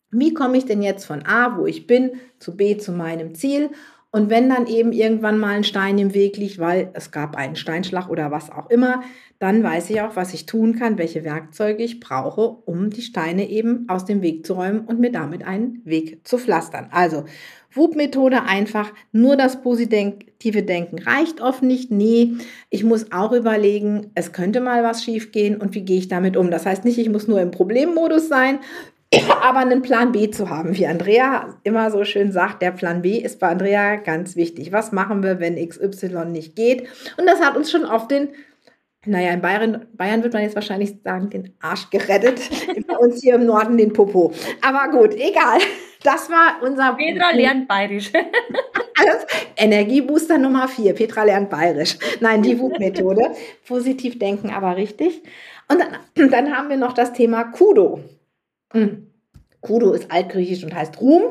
Wie 0.09 0.33
komme 0.33 0.57
ich 0.57 0.65
denn 0.65 0.81
jetzt 0.81 1.05
von 1.05 1.25
A, 1.25 1.57
wo 1.57 1.65
ich 1.65 1.87
bin, 1.87 2.11
zu 2.39 2.55
B, 2.57 2.77
zu 2.77 2.91
meinem 2.91 3.35
Ziel? 3.35 3.69
Und 4.15 4.29
wenn 4.29 4.47
dann 4.47 4.67
eben 4.67 4.91
irgendwann 4.91 5.39
mal 5.39 5.55
ein 5.55 5.63
Stein 5.63 5.97
im 5.97 6.13
Weg 6.13 6.37
liegt, 6.37 6.59
weil 6.59 6.91
es 6.93 7.09
gab 7.09 7.35
einen 7.35 7.55
Steinschlag 7.55 8.09
oder 8.09 8.29
was 8.29 8.51
auch 8.51 8.69
immer, 8.69 9.01
dann 9.39 9.63
weiß 9.63 9.89
ich 9.89 10.01
auch, 10.01 10.15
was 10.15 10.35
ich 10.35 10.45
tun 10.45 10.77
kann, 10.77 10.99
welche 10.99 11.23
Werkzeuge 11.23 11.83
ich 11.83 11.99
brauche, 11.99 12.47
um 12.47 12.91
die 12.91 13.01
Steine 13.01 13.49
eben 13.49 13.85
aus 13.89 14.05
dem 14.05 14.21
Weg 14.21 14.45
zu 14.45 14.53
räumen 14.53 14.81
und 14.81 14.99
mir 14.99 15.11
damit 15.11 15.43
einen 15.43 15.81
Weg 15.83 16.27
zu 16.27 16.37
pflastern. 16.37 16.89
Also 16.91 17.23
WUP-Methode 17.73 18.43
einfach, 18.43 18.93
nur 19.11 19.35
das 19.35 19.63
positive 19.63 20.61
Denken 20.61 20.99
reicht 20.99 21.41
oft 21.41 21.63
nicht. 21.63 21.89
Nee, 21.89 22.35
ich 22.69 22.83
muss 22.83 23.11
auch 23.11 23.31
überlegen, 23.31 24.11
es 24.13 24.31
könnte 24.31 24.61
mal 24.61 24.83
was 24.83 25.03
schiefgehen 25.03 25.59
und 25.59 25.73
wie 25.73 25.81
gehe 25.81 25.97
ich 25.97 26.07
damit 26.07 26.37
um. 26.37 26.51
Das 26.51 26.67
heißt 26.67 26.85
nicht, 26.85 26.99
ich 26.99 27.09
muss 27.09 27.27
nur 27.27 27.41
im 27.41 27.49
Problemmodus 27.49 28.27
sein, 28.27 28.59
aber 29.41 29.59
einen 29.59 29.81
Plan 29.81 30.11
B 30.11 30.29
zu 30.29 30.49
haben, 30.49 30.75
wie 30.77 30.87
Andrea 30.87 31.55
immer 31.63 31.91
so 31.91 32.03
schön 32.03 32.31
sagt, 32.31 32.61
der 32.61 32.71
Plan 32.71 33.01
B 33.01 33.17
ist 33.17 33.39
bei 33.39 33.47
Andrea 33.49 33.97
ganz 33.97 34.35
wichtig. 34.35 34.71
Was 34.71 34.91
machen 34.91 35.23
wir, 35.23 35.39
wenn 35.39 35.55
XY 35.55 36.25
nicht 36.25 36.55
geht? 36.55 36.87
Und 37.17 37.25
das 37.25 37.41
hat 37.41 37.55
uns 37.57 37.69
schon 37.71 37.85
auf 37.85 38.07
den, 38.07 38.29
naja, 39.05 39.31
in 39.31 39.41
Bayern, 39.41 39.85
Bayern 39.93 40.23
wird 40.23 40.33
man 40.33 40.43
jetzt 40.43 40.55
wahrscheinlich 40.55 40.95
sagen, 41.03 41.29
den 41.29 41.53
Arsch 41.59 41.89
gerettet. 41.89 42.39
Bei 42.87 42.97
uns 42.97 43.21
hier 43.21 43.35
im 43.35 43.45
Norden 43.45 43.77
den 43.77 43.93
Popo. 43.93 44.31
Aber 44.61 44.89
gut, 44.91 45.13
egal. 45.15 45.59
Das 46.03 46.29
war 46.29 46.61
unser. 46.61 46.93
Petra 46.93 47.31
lernt 47.31 47.67
Bayerisch. 47.67 48.11
Alles. 48.99 49.25
Energiebooster 49.55 50.37
Nummer 50.37 50.67
4. 50.67 50.93
Petra 50.93 51.23
lernt 51.23 51.49
Bayerisch. 51.49 51.97
Nein, 52.19 52.41
die 52.41 52.59
Wutmethode. 52.59 53.31
Positiv 53.67 54.19
denken, 54.19 54.51
aber 54.51 54.75
richtig. 54.75 55.21
Und 55.69 55.79
dann, 55.79 56.29
dann 56.29 56.55
haben 56.55 56.69
wir 56.69 56.77
noch 56.77 56.93
das 56.93 57.13
Thema 57.13 57.45
Kudo. 57.45 58.01
Hm. 58.73 59.07
Kudo 59.61 59.93
ist 59.93 60.11
altgriechisch 60.11 60.63
und 60.63 60.75
heißt 60.75 60.99
Ruhm 60.99 61.23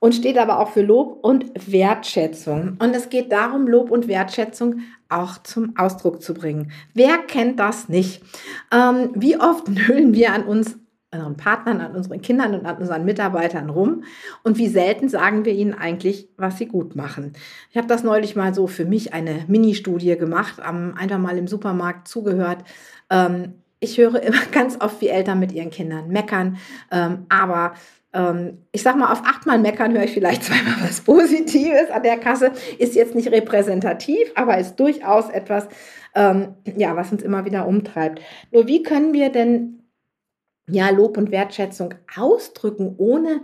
und 0.00 0.14
steht 0.14 0.38
aber 0.38 0.58
auch 0.58 0.70
für 0.70 0.82
Lob 0.82 1.18
und 1.22 1.52
Wertschätzung. 1.70 2.76
Und 2.80 2.96
es 2.96 3.10
geht 3.10 3.30
darum, 3.30 3.68
Lob 3.68 3.90
und 3.90 4.08
Wertschätzung 4.08 4.80
auch 5.08 5.38
zum 5.42 5.76
Ausdruck 5.76 6.22
zu 6.22 6.34
bringen. 6.34 6.72
Wer 6.94 7.18
kennt 7.18 7.60
das 7.60 7.88
nicht? 7.88 8.22
Ähm, 8.72 9.10
wie 9.14 9.38
oft 9.38 9.68
nüllen 9.88 10.14
wir 10.14 10.32
an 10.32 10.44
uns 10.44 10.78
unseren 11.12 11.36
Partnern, 11.36 11.80
an 11.80 11.96
unseren 11.96 12.22
Kindern 12.22 12.54
und 12.54 12.66
an 12.66 12.78
unseren 12.78 13.04
Mitarbeitern 13.04 13.68
rum 13.68 14.04
und 14.44 14.58
wie 14.58 14.68
selten 14.68 15.08
sagen 15.08 15.44
wir 15.44 15.52
ihnen 15.52 15.74
eigentlich, 15.74 16.28
was 16.36 16.58
sie 16.58 16.66
gut 16.66 16.94
machen. 16.94 17.32
Ich 17.70 17.76
habe 17.76 17.88
das 17.88 18.04
neulich 18.04 18.36
mal 18.36 18.54
so 18.54 18.68
für 18.68 18.84
mich 18.84 19.12
eine 19.12 19.44
Mini-Studie 19.48 20.16
gemacht, 20.16 20.60
einfach 20.60 21.18
mal 21.18 21.36
im 21.36 21.48
Supermarkt 21.48 22.06
zugehört. 22.06 22.62
Ähm, 23.10 23.54
ich 23.80 23.98
höre 23.98 24.22
immer 24.22 24.44
ganz 24.52 24.80
oft, 24.80 25.00
wie 25.00 25.08
Eltern 25.08 25.40
mit 25.40 25.52
ihren 25.52 25.70
Kindern 25.70 26.08
meckern, 26.08 26.58
ähm, 26.92 27.26
aber 27.28 27.74
ähm, 28.12 28.58
ich 28.72 28.82
sag 28.82 28.96
mal, 28.96 29.12
auf 29.12 29.22
achtmal 29.24 29.58
meckern 29.58 29.92
höre 29.92 30.04
ich 30.04 30.12
vielleicht 30.12 30.44
zweimal 30.44 30.76
was 30.80 31.00
Positives 31.00 31.90
an 31.90 32.02
der 32.02 32.18
Kasse. 32.18 32.52
Ist 32.78 32.94
jetzt 32.94 33.14
nicht 33.14 33.30
repräsentativ, 33.30 34.30
aber 34.34 34.58
ist 34.58 34.76
durchaus 34.76 35.30
etwas, 35.30 35.68
ähm, 36.14 36.54
ja, 36.76 36.96
was 36.96 37.12
uns 37.12 37.22
immer 37.22 37.44
wieder 37.44 37.66
umtreibt. 37.66 38.20
Nur 38.50 38.66
wie 38.66 38.82
können 38.82 39.12
wir 39.12 39.30
denn 39.30 39.76
ja, 40.68 40.90
Lob 40.90 41.16
und 41.16 41.30
Wertschätzung 41.30 41.94
ausdrücken, 42.16 42.94
ohne 42.96 43.40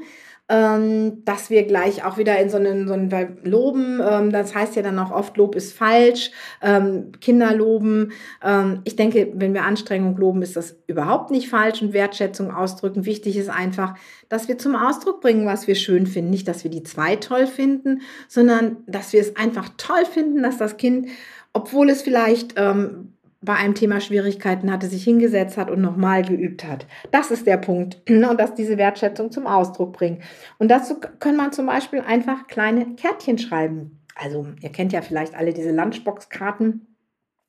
ähm, 0.49 1.25
dass 1.25 1.51
wir 1.51 1.65
gleich 1.65 2.05
auch 2.05 2.19
wieder 2.19 2.39
in 2.39 2.49
so 2.49 2.57
einen, 2.57 2.87
so 2.87 2.95
einen 2.95 3.39
Loben, 3.43 4.01
ähm, 4.01 4.31
das 4.31 4.55
heißt 4.55 4.77
ja 4.77 4.83
dann 4.83 4.99
auch 4.99 5.11
oft, 5.11 5.37
Lob 5.37 5.57
ist 5.57 5.73
falsch, 5.73 6.31
ähm, 6.63 7.11
Kinder 7.21 7.53
loben. 7.53 8.13
Ähm, 8.45 8.81
ich 8.85 8.95
denke, 8.95 9.33
wenn 9.35 9.55
wir 9.55 9.65
Anstrengung 9.65 10.17
loben, 10.17 10.43
ist 10.43 10.55
das 10.55 10.77
überhaupt 10.87 11.33
nicht 11.33 11.49
falsch 11.49 11.83
und 11.83 11.93
Wertschätzung 11.93 12.55
ausdrücken. 12.55 13.07
Wichtig 13.07 13.37
ist 13.37 13.51
einfach, 13.51 13.95
dass 14.29 14.47
wir 14.47 14.57
zum 14.57 14.77
Ausdruck 14.77 15.21
bringen, 15.21 15.47
was 15.47 15.67
wir 15.67 15.75
schön 15.75 16.07
finden. 16.07 16.31
Nicht, 16.31 16.47
dass 16.47 16.63
wir 16.63 16.71
die 16.71 16.85
zwei 16.85 17.17
toll 17.17 17.49
finden, 17.49 18.03
sondern 18.29 18.77
dass 18.87 19.13
wir 19.13 19.21
es 19.21 19.35
einfach 19.35 19.69
toll 19.79 20.05
finden, 20.05 20.45
dass 20.45 20.59
das 20.59 20.77
Kind, 20.77 21.09
obwohl 21.55 21.91
es 21.91 22.03
vielleicht 22.03 22.55
ähm, 22.57 23.16
bei 23.47 23.55
einem 23.55 23.75
Thema 23.75 24.01
Schwierigkeiten 24.03 24.71
hatte, 24.71 24.89
sich 24.89 25.05
hingesetzt 25.05 25.57
hat 25.57 25.71
und 25.71 25.81
nochmal 25.81 26.23
geübt 26.23 26.65
hat. 26.65 26.87
Das 27.13 27.31
ist 27.31 27.47
der 27.47 27.57
Punkt. 27.57 27.99
Und 28.11 28.39
dass 28.39 28.55
diese 28.55 28.77
Wertschätzung 28.77 29.31
zum 29.31 29.47
Ausdruck 29.47 29.95
bringt. 29.95 30.23
Und 30.59 30.69
dazu 30.69 31.01
kann 31.01 31.37
man 31.37 31.53
zum 31.53 31.67
Beispiel 31.67 32.01
einfach 32.01 32.47
kleine 32.49 32.95
Kärtchen 32.97 33.39
schreiben. 33.39 34.03
Also, 34.15 34.47
ihr 34.61 34.71
kennt 34.71 34.93
ja 34.93 35.01
vielleicht 35.01 35.35
alle 35.35 35.55
diese 35.55 35.73
Lunchbox-Karten. 35.73 36.97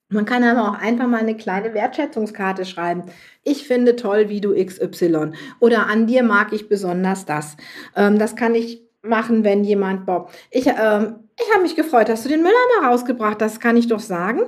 Man 0.09 0.25
kann 0.25 0.43
aber 0.43 0.69
auch 0.69 0.79
einfach 0.79 1.07
mal 1.07 1.19
eine 1.19 1.35
kleine 1.35 1.73
Wertschätzungskarte 1.73 2.65
schreiben. 2.65 3.03
Ich 3.43 3.67
finde 3.67 3.97
toll, 3.97 4.29
wie 4.29 4.39
du 4.39 4.53
XY. 4.53 5.31
Oder 5.59 5.87
an 5.87 6.07
dir 6.07 6.23
mag 6.23 6.53
ich 6.53 6.69
besonders 6.69 7.25
das. 7.25 7.57
Ähm, 7.95 8.19
das 8.19 8.35
kann 8.35 8.55
ich 8.55 8.83
machen, 9.01 9.43
wenn 9.43 9.63
jemand, 9.63 10.05
Bob, 10.05 10.31
ich, 10.51 10.67
ähm, 10.67 11.15
ich 11.39 11.53
habe 11.53 11.63
mich 11.63 11.75
gefreut, 11.75 12.09
dass 12.09 12.23
du 12.23 12.29
den 12.29 12.41
Mülleimer 12.41 12.87
rausgebracht 12.87 13.41
hast, 13.41 13.59
kann 13.59 13.77
ich 13.77 13.87
doch 13.87 13.99
sagen. 13.99 14.41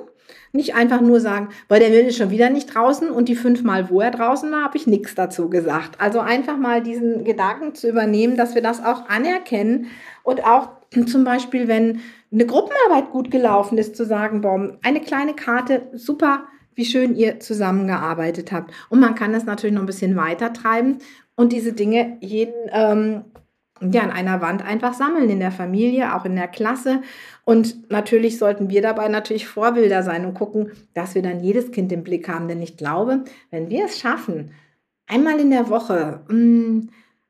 Nicht 0.52 0.76
einfach 0.76 1.02
nur 1.02 1.20
sagen, 1.20 1.50
weil 1.68 1.80
der 1.80 1.90
Müll 1.90 2.08
ist 2.08 2.18
schon 2.18 2.32
wieder 2.32 2.50
nicht 2.50 2.74
draußen 2.74 3.12
und 3.12 3.30
die 3.30 3.36
fünfmal, 3.36 3.90
wo 3.90 4.02
er 4.02 4.12
draußen 4.12 4.52
war, 4.52 4.64
habe 4.64 4.78
ich 4.78 4.88
nichts 4.88 5.14
dazu 5.16 5.50
gesagt. 5.50 6.02
Also 6.02 6.20
einfach 6.20 6.58
mal 6.58 6.82
diesen 6.82 7.24
Gedanken 7.24 7.76
zu 7.76 7.88
übernehmen, 7.88 8.36
dass 8.36 8.56
wir 8.56 8.62
das 8.62 8.84
auch 8.84 9.08
anerkennen 9.10 9.88
und 10.24 10.44
auch 10.46 10.70
zum 11.08 11.24
Beispiel, 11.24 11.68
wenn 11.68 12.02
eine 12.32 12.46
Gruppenarbeit 12.46 13.12
gut 13.12 13.32
gelaufen 13.32 13.78
ist, 13.78 13.96
zu 13.96 14.06
sagen, 14.06 14.42
boah, 14.42 14.78
eine 14.82 15.02
kleine 15.02 15.34
Karte, 15.34 15.88
super, 15.94 16.44
wie 16.76 16.86
schön 16.86 17.16
ihr 17.16 17.40
zusammengearbeitet 17.40 18.52
habt. 18.52 18.72
Und 18.90 19.00
man 19.00 19.16
kann 19.16 19.34
das 19.34 19.46
natürlich 19.46 19.76
noch 19.76 19.84
ein 19.84 19.88
bisschen 19.88 20.16
weiter 20.16 20.54
treiben 20.54 21.00
und 21.36 21.52
diese 21.52 21.74
Dinge 21.74 22.18
jeden 22.22 22.54
ähm, 22.72 23.24
ja, 23.82 24.02
an 24.02 24.12
einer 24.12 24.42
Wand 24.42 24.64
einfach 24.66 24.94
sammeln, 24.94 25.30
in 25.30 25.40
der 25.40 25.52
Familie, 25.52 26.16
auch 26.16 26.26
in 26.26 26.36
der 26.36 26.48
Klasse. 26.48 27.02
Und 27.50 27.90
natürlich 27.90 28.38
sollten 28.38 28.70
wir 28.70 28.84
dabei 28.84 29.08
natürlich 29.08 29.48
Vorbilder 29.48 30.04
sein 30.04 30.24
und 30.24 30.36
gucken, 30.36 30.72
dass 30.94 31.16
wir 31.16 31.24
dann 31.24 31.40
jedes 31.40 31.72
Kind 31.72 31.92
im 31.92 32.04
Blick 32.04 32.30
haben. 32.30 32.48
Denn 32.48 32.62
ich 32.62 32.78
glaube, 32.78 33.24
wenn 33.50 33.72
wir 33.72 33.86
es 33.86 33.98
schaffen, 33.98 34.52
einmal 35.08 35.40
in 35.40 35.50
der 35.50 35.68
Woche, 35.68 36.22
mh, 36.28 36.36
mm, 36.36 36.90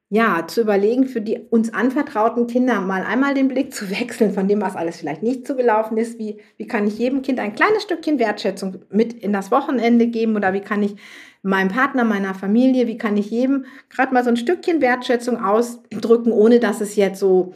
ja, 0.10 0.46
zu 0.46 0.60
überlegen, 0.60 1.06
für 1.06 1.22
die 1.22 1.40
uns 1.50 1.74
anvertrauten 1.74 2.48
Kinder 2.48 2.82
mal 2.82 3.04
einmal 3.04 3.34
den 3.34 3.48
Blick 3.48 3.74
zu 3.74 3.90
wechseln 3.98 4.34
von 4.34 4.50
dem, 4.50 4.62
was 4.62 4.76
alles 4.76 4.98
vielleicht 4.98 5.24
nicht 5.24 5.48
so 5.48 5.56
gelaufen 5.56 5.96
ist. 5.98 6.20
Wie, 6.20 6.42
wie 6.58 6.68
kann 6.68 6.86
ich 6.86 7.00
jedem 7.00 7.22
Kind 7.22 7.40
ein 7.40 7.56
kleines 7.56 7.84
Stückchen 7.84 8.20
Wertschätzung 8.20 8.80
mit 8.90 9.14
in 9.14 9.32
das 9.32 9.52
Wochenende 9.52 10.08
geben 10.08 10.36
oder 10.36 10.52
wie 10.52 10.60
kann 10.60 10.84
ich 10.84 10.98
meinem 11.44 11.70
Partner, 11.70 12.04
meiner 12.04 12.34
Familie, 12.34 12.88
wie 12.88 12.98
kann 12.98 13.16
ich 13.16 13.32
jedem 13.32 13.64
gerade 13.88 14.14
mal 14.14 14.26
so 14.26 14.32
ein 14.32 14.36
Stückchen 14.36 14.82
Wertschätzung 14.82 15.42
ausdrücken, 15.42 16.34
ohne 16.34 16.60
dass 16.60 16.82
es 16.82 16.98
jetzt 16.98 17.22
so 17.22 17.54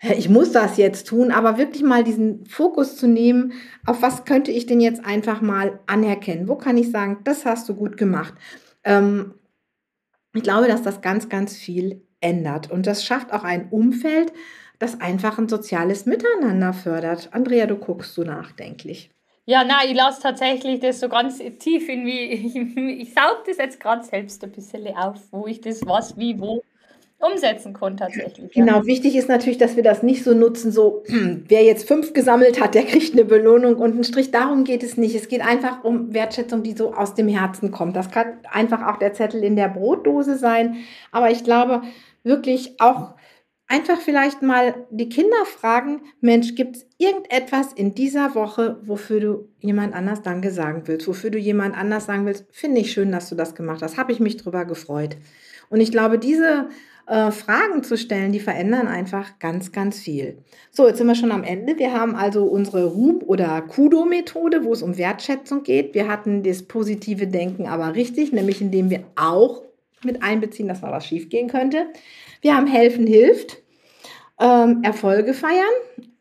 ich 0.00 0.28
muss 0.28 0.52
das 0.52 0.76
jetzt 0.76 1.06
tun, 1.06 1.30
aber 1.30 1.56
wirklich 1.56 1.82
mal 1.82 2.04
diesen 2.04 2.44
Fokus 2.46 2.96
zu 2.96 3.08
nehmen, 3.08 3.52
auf 3.86 4.02
was 4.02 4.24
könnte 4.24 4.50
ich 4.50 4.66
denn 4.66 4.80
jetzt 4.80 5.04
einfach 5.04 5.40
mal 5.40 5.80
anerkennen? 5.86 6.48
Wo 6.48 6.56
kann 6.56 6.76
ich 6.76 6.90
sagen, 6.90 7.20
das 7.24 7.46
hast 7.46 7.68
du 7.68 7.74
gut 7.74 7.96
gemacht? 7.96 8.34
Ähm, 8.84 9.34
ich 10.34 10.42
glaube, 10.42 10.68
dass 10.68 10.82
das 10.82 11.00
ganz, 11.00 11.28
ganz 11.28 11.56
viel 11.56 12.02
ändert 12.20 12.70
und 12.70 12.86
das 12.86 13.04
schafft 13.04 13.32
auch 13.32 13.44
ein 13.44 13.68
Umfeld, 13.70 14.32
das 14.78 15.00
einfach 15.00 15.38
ein 15.38 15.48
soziales 15.48 16.04
Miteinander 16.04 16.74
fördert. 16.74 17.30
Andrea, 17.32 17.66
du 17.66 17.76
guckst 17.76 18.14
so 18.14 18.22
nachdenklich. 18.22 19.10
Ja, 19.46 19.64
nein, 19.64 19.88
ich 19.88 19.94
lasse 19.94 20.20
tatsächlich 20.20 20.80
das 20.80 21.00
so 21.00 21.08
ganz 21.08 21.38
tief 21.38 21.88
in 21.88 22.04
wie, 22.04 22.20
ich, 22.20 22.56
ich 23.00 23.14
saug 23.14 23.44
das 23.46 23.56
jetzt 23.56 23.80
gerade 23.80 24.04
selbst 24.04 24.44
ein 24.44 24.52
bisschen 24.52 24.88
auf, 24.94 25.20
wo 25.30 25.46
ich 25.46 25.60
das 25.60 25.86
was, 25.86 26.18
wie, 26.18 26.38
wo 26.38 26.62
umsetzen 27.18 27.72
kann 27.72 27.96
tatsächlich. 27.96 28.52
Genau, 28.52 28.78
ja. 28.78 28.86
wichtig 28.86 29.16
ist 29.16 29.28
natürlich, 29.28 29.58
dass 29.58 29.76
wir 29.76 29.82
das 29.82 30.02
nicht 30.02 30.22
so 30.22 30.34
nutzen, 30.34 30.70
so 30.70 31.02
wer 31.08 31.64
jetzt 31.64 31.88
fünf 31.88 32.12
gesammelt 32.12 32.60
hat, 32.60 32.74
der 32.74 32.84
kriegt 32.84 33.14
eine 33.14 33.24
Belohnung 33.24 33.76
und 33.76 33.92
einen 33.92 34.04
Strich. 34.04 34.30
Darum 34.30 34.64
geht 34.64 34.82
es 34.82 34.96
nicht. 34.96 35.14
Es 35.14 35.28
geht 35.28 35.40
einfach 35.40 35.82
um 35.84 36.12
Wertschätzung, 36.12 36.62
die 36.62 36.72
so 36.72 36.92
aus 36.92 37.14
dem 37.14 37.28
Herzen 37.28 37.70
kommt. 37.70 37.96
Das 37.96 38.10
kann 38.10 38.38
einfach 38.50 38.86
auch 38.86 38.98
der 38.98 39.14
Zettel 39.14 39.42
in 39.42 39.56
der 39.56 39.68
Brotdose 39.68 40.36
sein. 40.36 40.76
Aber 41.10 41.30
ich 41.30 41.42
glaube 41.42 41.82
wirklich 42.22 42.80
auch 42.80 43.14
einfach 43.68 44.00
vielleicht 44.00 44.42
mal 44.42 44.86
die 44.90 45.08
Kinder 45.08 45.44
fragen, 45.44 46.02
Mensch, 46.20 46.54
gibt 46.54 46.76
es 46.76 46.86
irgendetwas 46.98 47.72
in 47.72 47.94
dieser 47.94 48.34
Woche, 48.34 48.78
wofür 48.82 49.20
du 49.20 49.48
jemand 49.60 49.94
anders 49.94 50.22
Danke 50.22 50.50
sagen 50.50 50.82
willst, 50.86 51.08
wofür 51.08 51.30
du 51.30 51.38
jemand 51.38 51.76
anders 51.76 52.06
sagen 52.06 52.26
willst, 52.26 52.46
finde 52.50 52.80
ich 52.80 52.92
schön, 52.92 53.10
dass 53.10 53.28
du 53.28 53.34
das 53.34 53.54
gemacht 53.54 53.82
hast, 53.82 53.96
habe 53.96 54.12
ich 54.12 54.20
mich 54.20 54.36
drüber 54.36 54.64
gefreut. 54.64 55.16
Und 55.68 55.80
ich 55.80 55.90
glaube, 55.90 56.18
diese 56.18 56.68
äh, 57.06 57.30
Fragen 57.30 57.82
zu 57.82 57.96
stellen, 57.96 58.32
die 58.32 58.40
verändern 58.40 58.88
einfach 58.88 59.38
ganz, 59.38 59.72
ganz 59.72 60.00
viel. 60.00 60.38
So, 60.70 60.86
jetzt 60.88 60.98
sind 60.98 61.06
wir 61.06 61.14
schon 61.14 61.32
am 61.32 61.44
Ende. 61.44 61.78
Wir 61.78 61.92
haben 61.92 62.16
also 62.16 62.44
unsere 62.44 62.86
Ruhm- 62.86 63.22
oder 63.24 63.62
Kudo-Methode, 63.62 64.64
wo 64.64 64.72
es 64.72 64.82
um 64.82 64.98
Wertschätzung 64.98 65.62
geht. 65.62 65.94
Wir 65.94 66.08
hatten 66.08 66.42
das 66.42 66.64
positive 66.64 67.26
Denken 67.26 67.66
aber 67.66 67.94
richtig, 67.94 68.32
nämlich 68.32 68.60
indem 68.60 68.90
wir 68.90 69.04
auch 69.14 69.62
mit 70.04 70.22
einbeziehen, 70.22 70.68
dass 70.68 70.82
mal 70.82 70.92
was 70.92 71.06
schiefgehen 71.06 71.48
könnte. 71.48 71.86
Wir 72.42 72.56
haben 72.56 72.66
Helfen 72.66 73.06
hilft, 73.06 73.62
ähm, 74.40 74.80
Erfolge 74.82 75.32
feiern 75.32 75.64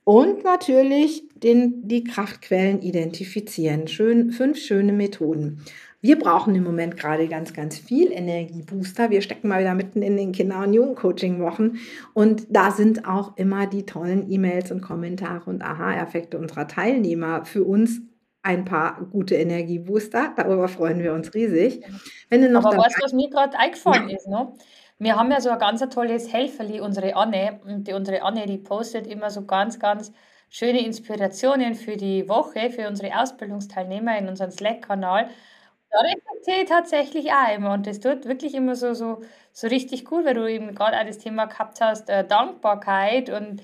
und 0.03 0.43
natürlich 0.43 1.23
den, 1.35 1.87
die 1.87 2.03
Kraftquellen 2.03 2.81
identifizieren. 2.81 3.87
Schön, 3.87 4.31
fünf 4.31 4.57
schöne 4.57 4.93
Methoden. 4.93 5.61
Wir 6.05 6.19
brauchen 6.19 6.53
im 6.53 6.63
Moment 6.63 6.97
gerade 6.97 7.27
ganz, 7.27 7.51
ganz 7.51 7.79
viel 7.79 8.11
Energiebooster. 8.11 9.09
Wir 9.09 9.23
stecken 9.23 9.47
mal 9.47 9.61
wieder 9.61 9.73
mitten 9.73 10.03
in 10.03 10.15
den 10.15 10.33
Kinder- 10.33 10.59
und 10.59 10.71
Jugendcoaching-Wochen. 10.71 11.79
Und 12.13 12.45
da 12.55 12.69
sind 12.69 13.07
auch 13.07 13.35
immer 13.37 13.65
die 13.65 13.87
tollen 13.87 14.31
E-Mails 14.31 14.71
und 14.71 14.81
Kommentare 14.81 15.49
und 15.49 15.63
Aha-Effekte 15.63 16.37
unserer 16.37 16.67
Teilnehmer 16.67 17.43
für 17.45 17.63
uns 17.63 18.01
ein 18.43 18.65
paar 18.65 19.01
gute 19.11 19.33
Energiebooster. 19.33 20.33
Darüber 20.37 20.67
freuen 20.67 21.01
wir 21.01 21.11
uns 21.11 21.33
riesig. 21.33 21.83
Wenn 22.29 22.43
du 22.43 22.51
noch 22.51 22.65
Aber 22.65 22.77
weißt 22.77 22.99
du, 22.99 23.03
was 23.03 23.13
mir 23.13 23.31
gerade 23.31 23.57
eingefallen 23.57 24.07
ja. 24.07 24.15
ist? 24.15 24.27
Ne? 24.27 24.53
Wir 24.99 25.15
haben 25.15 25.31
ja 25.31 25.41
so 25.41 25.49
ein 25.49 25.57
ganz 25.57 25.83
tolles 25.89 26.31
Helferli, 26.31 26.81
unsere 26.81 27.15
Anne. 27.15 27.61
Und 27.65 27.87
die, 27.87 27.93
unsere 27.93 28.21
Anne, 28.21 28.45
die 28.45 28.59
postet 28.59 29.07
immer 29.07 29.31
so 29.31 29.43
ganz, 29.45 29.79
ganz 29.79 30.11
schöne 30.49 30.85
Inspirationen 30.85 31.73
für 31.73 31.97
die 31.97 32.29
Woche, 32.29 32.69
für 32.69 32.87
unsere 32.87 33.19
Ausbildungsteilnehmer 33.19 34.19
in 34.19 34.27
unserem 34.27 34.51
Slack-Kanal. 34.51 35.31
Ich 36.47 36.65
tatsächlich 36.69 37.31
auch 37.31 37.55
immer. 37.55 37.73
Und 37.73 37.87
das 37.87 37.99
tut 37.99 38.25
wirklich 38.25 38.53
immer 38.55 38.75
so, 38.75 38.93
so, 38.93 39.21
so 39.51 39.67
richtig 39.67 40.05
gut, 40.05 40.25
weil 40.25 40.33
du 40.33 40.47
eben 40.49 40.75
gerade 40.75 40.99
auch 40.99 41.05
das 41.05 41.17
Thema 41.17 41.45
gehabt 41.45 41.79
hast, 41.81 42.09
äh, 42.09 42.25
Dankbarkeit. 42.25 43.29
Und 43.29 43.61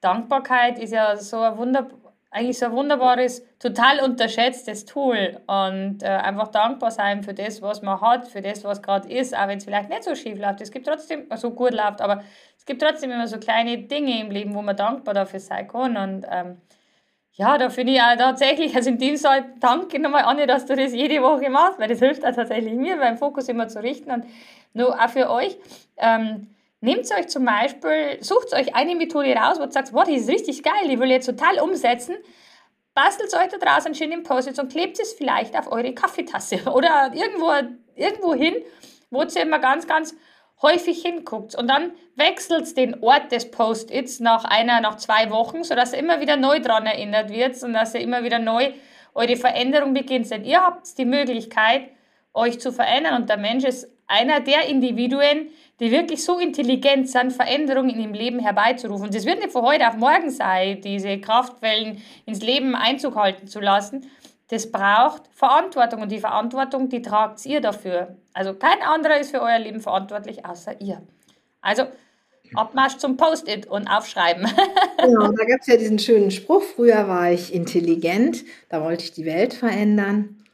Dankbarkeit 0.00 0.78
ist 0.78 0.92
ja 0.92 1.16
so 1.16 1.40
ein 1.40 1.56
Wunder, 1.58 1.88
eigentlich 2.30 2.58
so 2.58 2.66
ein 2.66 2.72
wunderbares, 2.72 3.44
total 3.58 4.00
unterschätztes 4.00 4.84
Tool. 4.84 5.40
Und 5.46 6.02
äh, 6.02 6.06
einfach 6.06 6.48
dankbar 6.48 6.90
sein 6.90 7.22
für 7.22 7.34
das, 7.34 7.60
was 7.62 7.82
man 7.82 8.00
hat, 8.00 8.28
für 8.28 8.42
das, 8.42 8.64
was 8.64 8.82
gerade 8.82 9.08
ist, 9.12 9.36
auch 9.36 9.48
wenn 9.48 9.58
es 9.58 9.64
vielleicht 9.64 9.88
nicht 9.90 10.04
so 10.04 10.14
schief 10.14 10.38
läuft. 10.38 10.60
Es 10.60 10.70
gibt 10.70 10.86
trotzdem, 10.86 11.26
so 11.36 11.50
gut 11.50 11.72
läuft, 11.72 12.00
aber 12.00 12.22
es 12.56 12.64
gibt 12.64 12.80
trotzdem 12.82 13.10
immer 13.10 13.26
so 13.28 13.38
kleine 13.38 13.78
Dinge 13.78 14.20
im 14.20 14.30
Leben, 14.30 14.54
wo 14.54 14.62
man 14.62 14.76
dankbar 14.76 15.14
dafür 15.14 15.40
sein 15.40 15.68
kann. 15.68 15.96
Und 15.96 16.26
ähm, 16.30 16.60
ja, 17.34 17.56
da 17.56 17.70
finde 17.70 17.94
ich 17.94 18.00
auch 18.00 18.16
tatsächlich, 18.16 18.74
also 18.76 18.90
im 18.90 18.98
Dienstag, 18.98 19.58
danke 19.60 19.98
nochmal, 19.98 20.24
Anne, 20.24 20.46
dass 20.46 20.66
du 20.66 20.76
das 20.76 20.92
jede 20.92 21.22
Woche 21.22 21.48
machst, 21.48 21.78
weil 21.78 21.88
das 21.88 21.98
hilft 21.98 22.24
auch 22.26 22.34
tatsächlich 22.34 22.74
mir, 22.74 22.96
meinen 22.96 23.16
Fokus 23.16 23.48
immer 23.48 23.68
zu 23.68 23.82
richten 23.82 24.10
und 24.10 24.24
nur 24.74 24.94
auch 24.94 25.08
für 25.08 25.30
euch. 25.30 25.56
Ähm, 25.96 26.48
nehmt 26.80 27.10
euch 27.18 27.28
zum 27.28 27.46
Beispiel, 27.46 28.18
sucht 28.20 28.52
euch 28.52 28.74
eine 28.74 28.94
Methode 28.94 29.34
raus, 29.34 29.58
wo 29.58 29.64
ihr 29.64 29.70
sagt, 29.70 29.94
wow, 29.94 30.04
die 30.04 30.16
ist 30.16 30.28
richtig 30.28 30.62
geil, 30.62 30.88
die 30.88 30.98
will 30.98 31.06
ich 31.06 31.14
jetzt 31.14 31.26
total 31.26 31.58
umsetzen. 31.60 32.16
Bastelt 32.92 33.32
euch 33.34 33.48
da 33.48 33.56
draußen 33.56 33.86
einen 33.86 33.94
schönen 33.94 34.22
Post 34.22 34.58
und 34.58 34.70
klebt 34.70 35.00
es 35.00 35.14
vielleicht 35.14 35.56
auf 35.58 35.72
eure 35.72 35.94
Kaffeetasse 35.94 36.70
oder 36.74 37.12
irgendwo, 37.14 37.50
irgendwo 37.94 38.34
hin, 38.34 38.56
wo 39.10 39.22
ihr 39.22 39.42
immer 39.42 39.58
ganz, 39.58 39.86
ganz 39.86 40.14
häufig 40.62 41.02
hinguckt 41.02 41.54
und 41.54 41.68
dann 41.68 41.92
wechselt 42.14 42.76
den 42.76 43.02
Ort 43.02 43.32
des 43.32 43.50
Post-its 43.50 44.20
nach 44.20 44.44
einer, 44.44 44.80
nach 44.80 44.96
zwei 44.96 45.30
Wochen, 45.30 45.64
sodass 45.64 45.92
er 45.92 45.98
immer 45.98 46.20
wieder 46.20 46.36
neu 46.36 46.60
dran 46.60 46.86
erinnert 46.86 47.30
wird 47.30 47.60
und 47.62 47.72
dass 47.72 47.94
er 47.94 48.00
immer 48.00 48.22
wieder 48.22 48.38
neu 48.38 48.70
eure 49.14 49.36
Veränderung 49.36 49.92
beginnt. 49.92 50.30
Denn 50.30 50.44
ihr 50.44 50.60
habt 50.60 50.96
die 50.96 51.04
Möglichkeit, 51.04 51.90
euch 52.32 52.60
zu 52.60 52.72
verändern 52.72 53.20
und 53.20 53.28
der 53.28 53.36
Mensch 53.36 53.64
ist 53.64 53.88
einer 54.06 54.40
der 54.40 54.68
Individuen, 54.68 55.48
die 55.80 55.90
wirklich 55.90 56.22
so 56.22 56.38
intelligent 56.38 57.08
sind, 57.08 57.32
Veränderungen 57.32 57.98
im 57.98 58.12
Leben 58.12 58.38
herbeizurufen. 58.38 59.06
Und 59.06 59.14
das 59.14 59.24
wird 59.24 59.38
nicht 59.38 59.52
von 59.52 59.62
heute 59.62 59.88
auf 59.88 59.96
morgen 59.96 60.30
sein, 60.30 60.80
diese 60.80 61.18
Kraftwellen 61.18 62.02
ins 62.26 62.42
Leben 62.42 62.74
Einzug 62.74 63.16
halten 63.16 63.46
zu 63.46 63.60
lassen, 63.60 64.10
das 64.52 64.70
braucht 64.70 65.22
Verantwortung 65.32 66.02
und 66.02 66.12
die 66.12 66.20
Verantwortung, 66.20 66.90
die 66.90 67.00
tragt 67.00 67.44
ihr 67.46 67.62
dafür. 67.62 68.16
Also 68.34 68.52
kein 68.52 68.82
anderer 68.82 69.18
ist 69.18 69.30
für 69.30 69.40
euer 69.40 69.58
Leben 69.58 69.80
verantwortlich 69.80 70.44
außer 70.44 70.78
ihr. 70.78 71.00
Also 71.62 71.84
Abmarsch 72.54 72.98
zum 72.98 73.16
Post-it 73.16 73.64
und 73.64 73.88
aufschreiben. 73.88 74.46
genau, 75.02 75.32
da 75.32 75.44
gab 75.46 75.60
es 75.60 75.68
ja 75.68 75.78
diesen 75.78 75.98
schönen 75.98 76.30
Spruch, 76.30 76.62
früher 76.62 77.08
war 77.08 77.32
ich 77.32 77.54
intelligent, 77.54 78.44
da 78.68 78.84
wollte 78.84 79.04
ich 79.04 79.12
die 79.12 79.24
Welt 79.24 79.54
verändern. 79.54 80.44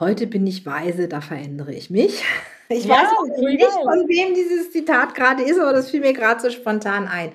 Heute 0.00 0.26
bin 0.26 0.46
ich 0.46 0.64
weise, 0.64 1.06
da 1.06 1.20
verändere 1.20 1.74
ich 1.74 1.90
mich. 1.90 2.24
Ich 2.70 2.86
ja, 2.86 2.94
weiß 2.94 3.40
nicht, 3.42 3.62
von 3.62 4.08
wem 4.08 4.32
dieses 4.32 4.72
Zitat 4.72 5.14
gerade 5.14 5.42
ist, 5.42 5.60
aber 5.60 5.74
das 5.74 5.90
fiel 5.90 6.00
mir 6.00 6.14
gerade 6.14 6.40
so 6.40 6.48
spontan 6.48 7.06
ein. 7.06 7.30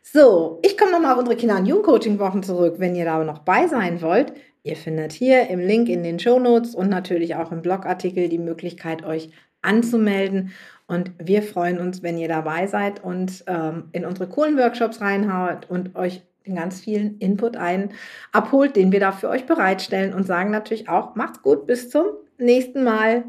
So, 0.00 0.60
ich 0.62 0.78
komme 0.78 0.92
nochmal 0.92 1.14
auf 1.14 1.18
unsere 1.18 1.36
Kinder- 1.36 1.56
und 1.56 1.66
Jugendcoaching-Wochen 1.66 2.44
zurück, 2.44 2.76
wenn 2.78 2.94
ihr 2.94 3.04
da 3.04 3.22
noch 3.24 3.40
bei 3.40 3.66
sein 3.66 4.00
wollt. 4.00 4.32
Ihr 4.62 4.76
findet 4.76 5.12
hier 5.12 5.48
im 5.48 5.60
Link 5.60 5.88
in 5.88 6.02
den 6.02 6.18
Show 6.18 6.38
Notes 6.38 6.74
und 6.74 6.88
natürlich 6.88 7.34
auch 7.34 7.50
im 7.50 7.62
Blogartikel 7.62 8.28
die 8.28 8.38
Möglichkeit, 8.38 9.04
euch 9.04 9.30
anzumelden. 9.62 10.52
Und 10.86 11.12
wir 11.18 11.42
freuen 11.42 11.78
uns, 11.78 12.02
wenn 12.02 12.18
ihr 12.18 12.28
dabei 12.28 12.66
seid 12.66 13.02
und 13.02 13.44
ähm, 13.46 13.84
in 13.92 14.04
unsere 14.04 14.28
coolen 14.28 14.56
Workshops 14.58 15.00
reinhaut 15.00 15.70
und 15.70 15.94
euch 15.96 16.22
den 16.46 16.56
ganz 16.56 16.80
vielen 16.80 17.18
Input 17.18 17.56
ein 17.56 17.90
abholt, 18.32 18.76
den 18.76 18.92
wir 18.92 19.00
da 19.00 19.12
für 19.12 19.28
euch 19.28 19.46
bereitstellen 19.46 20.14
und 20.14 20.26
sagen 20.26 20.50
natürlich 20.50 20.88
auch, 20.88 21.14
macht's 21.14 21.42
gut, 21.42 21.66
bis 21.66 21.90
zum 21.90 22.06
nächsten 22.38 22.82
Mal. 22.82 23.24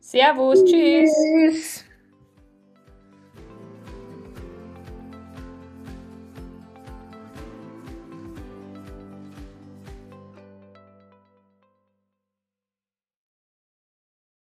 Servus, 0.00 0.64
tschüss. 0.64 1.10
tschüss. 1.12 1.84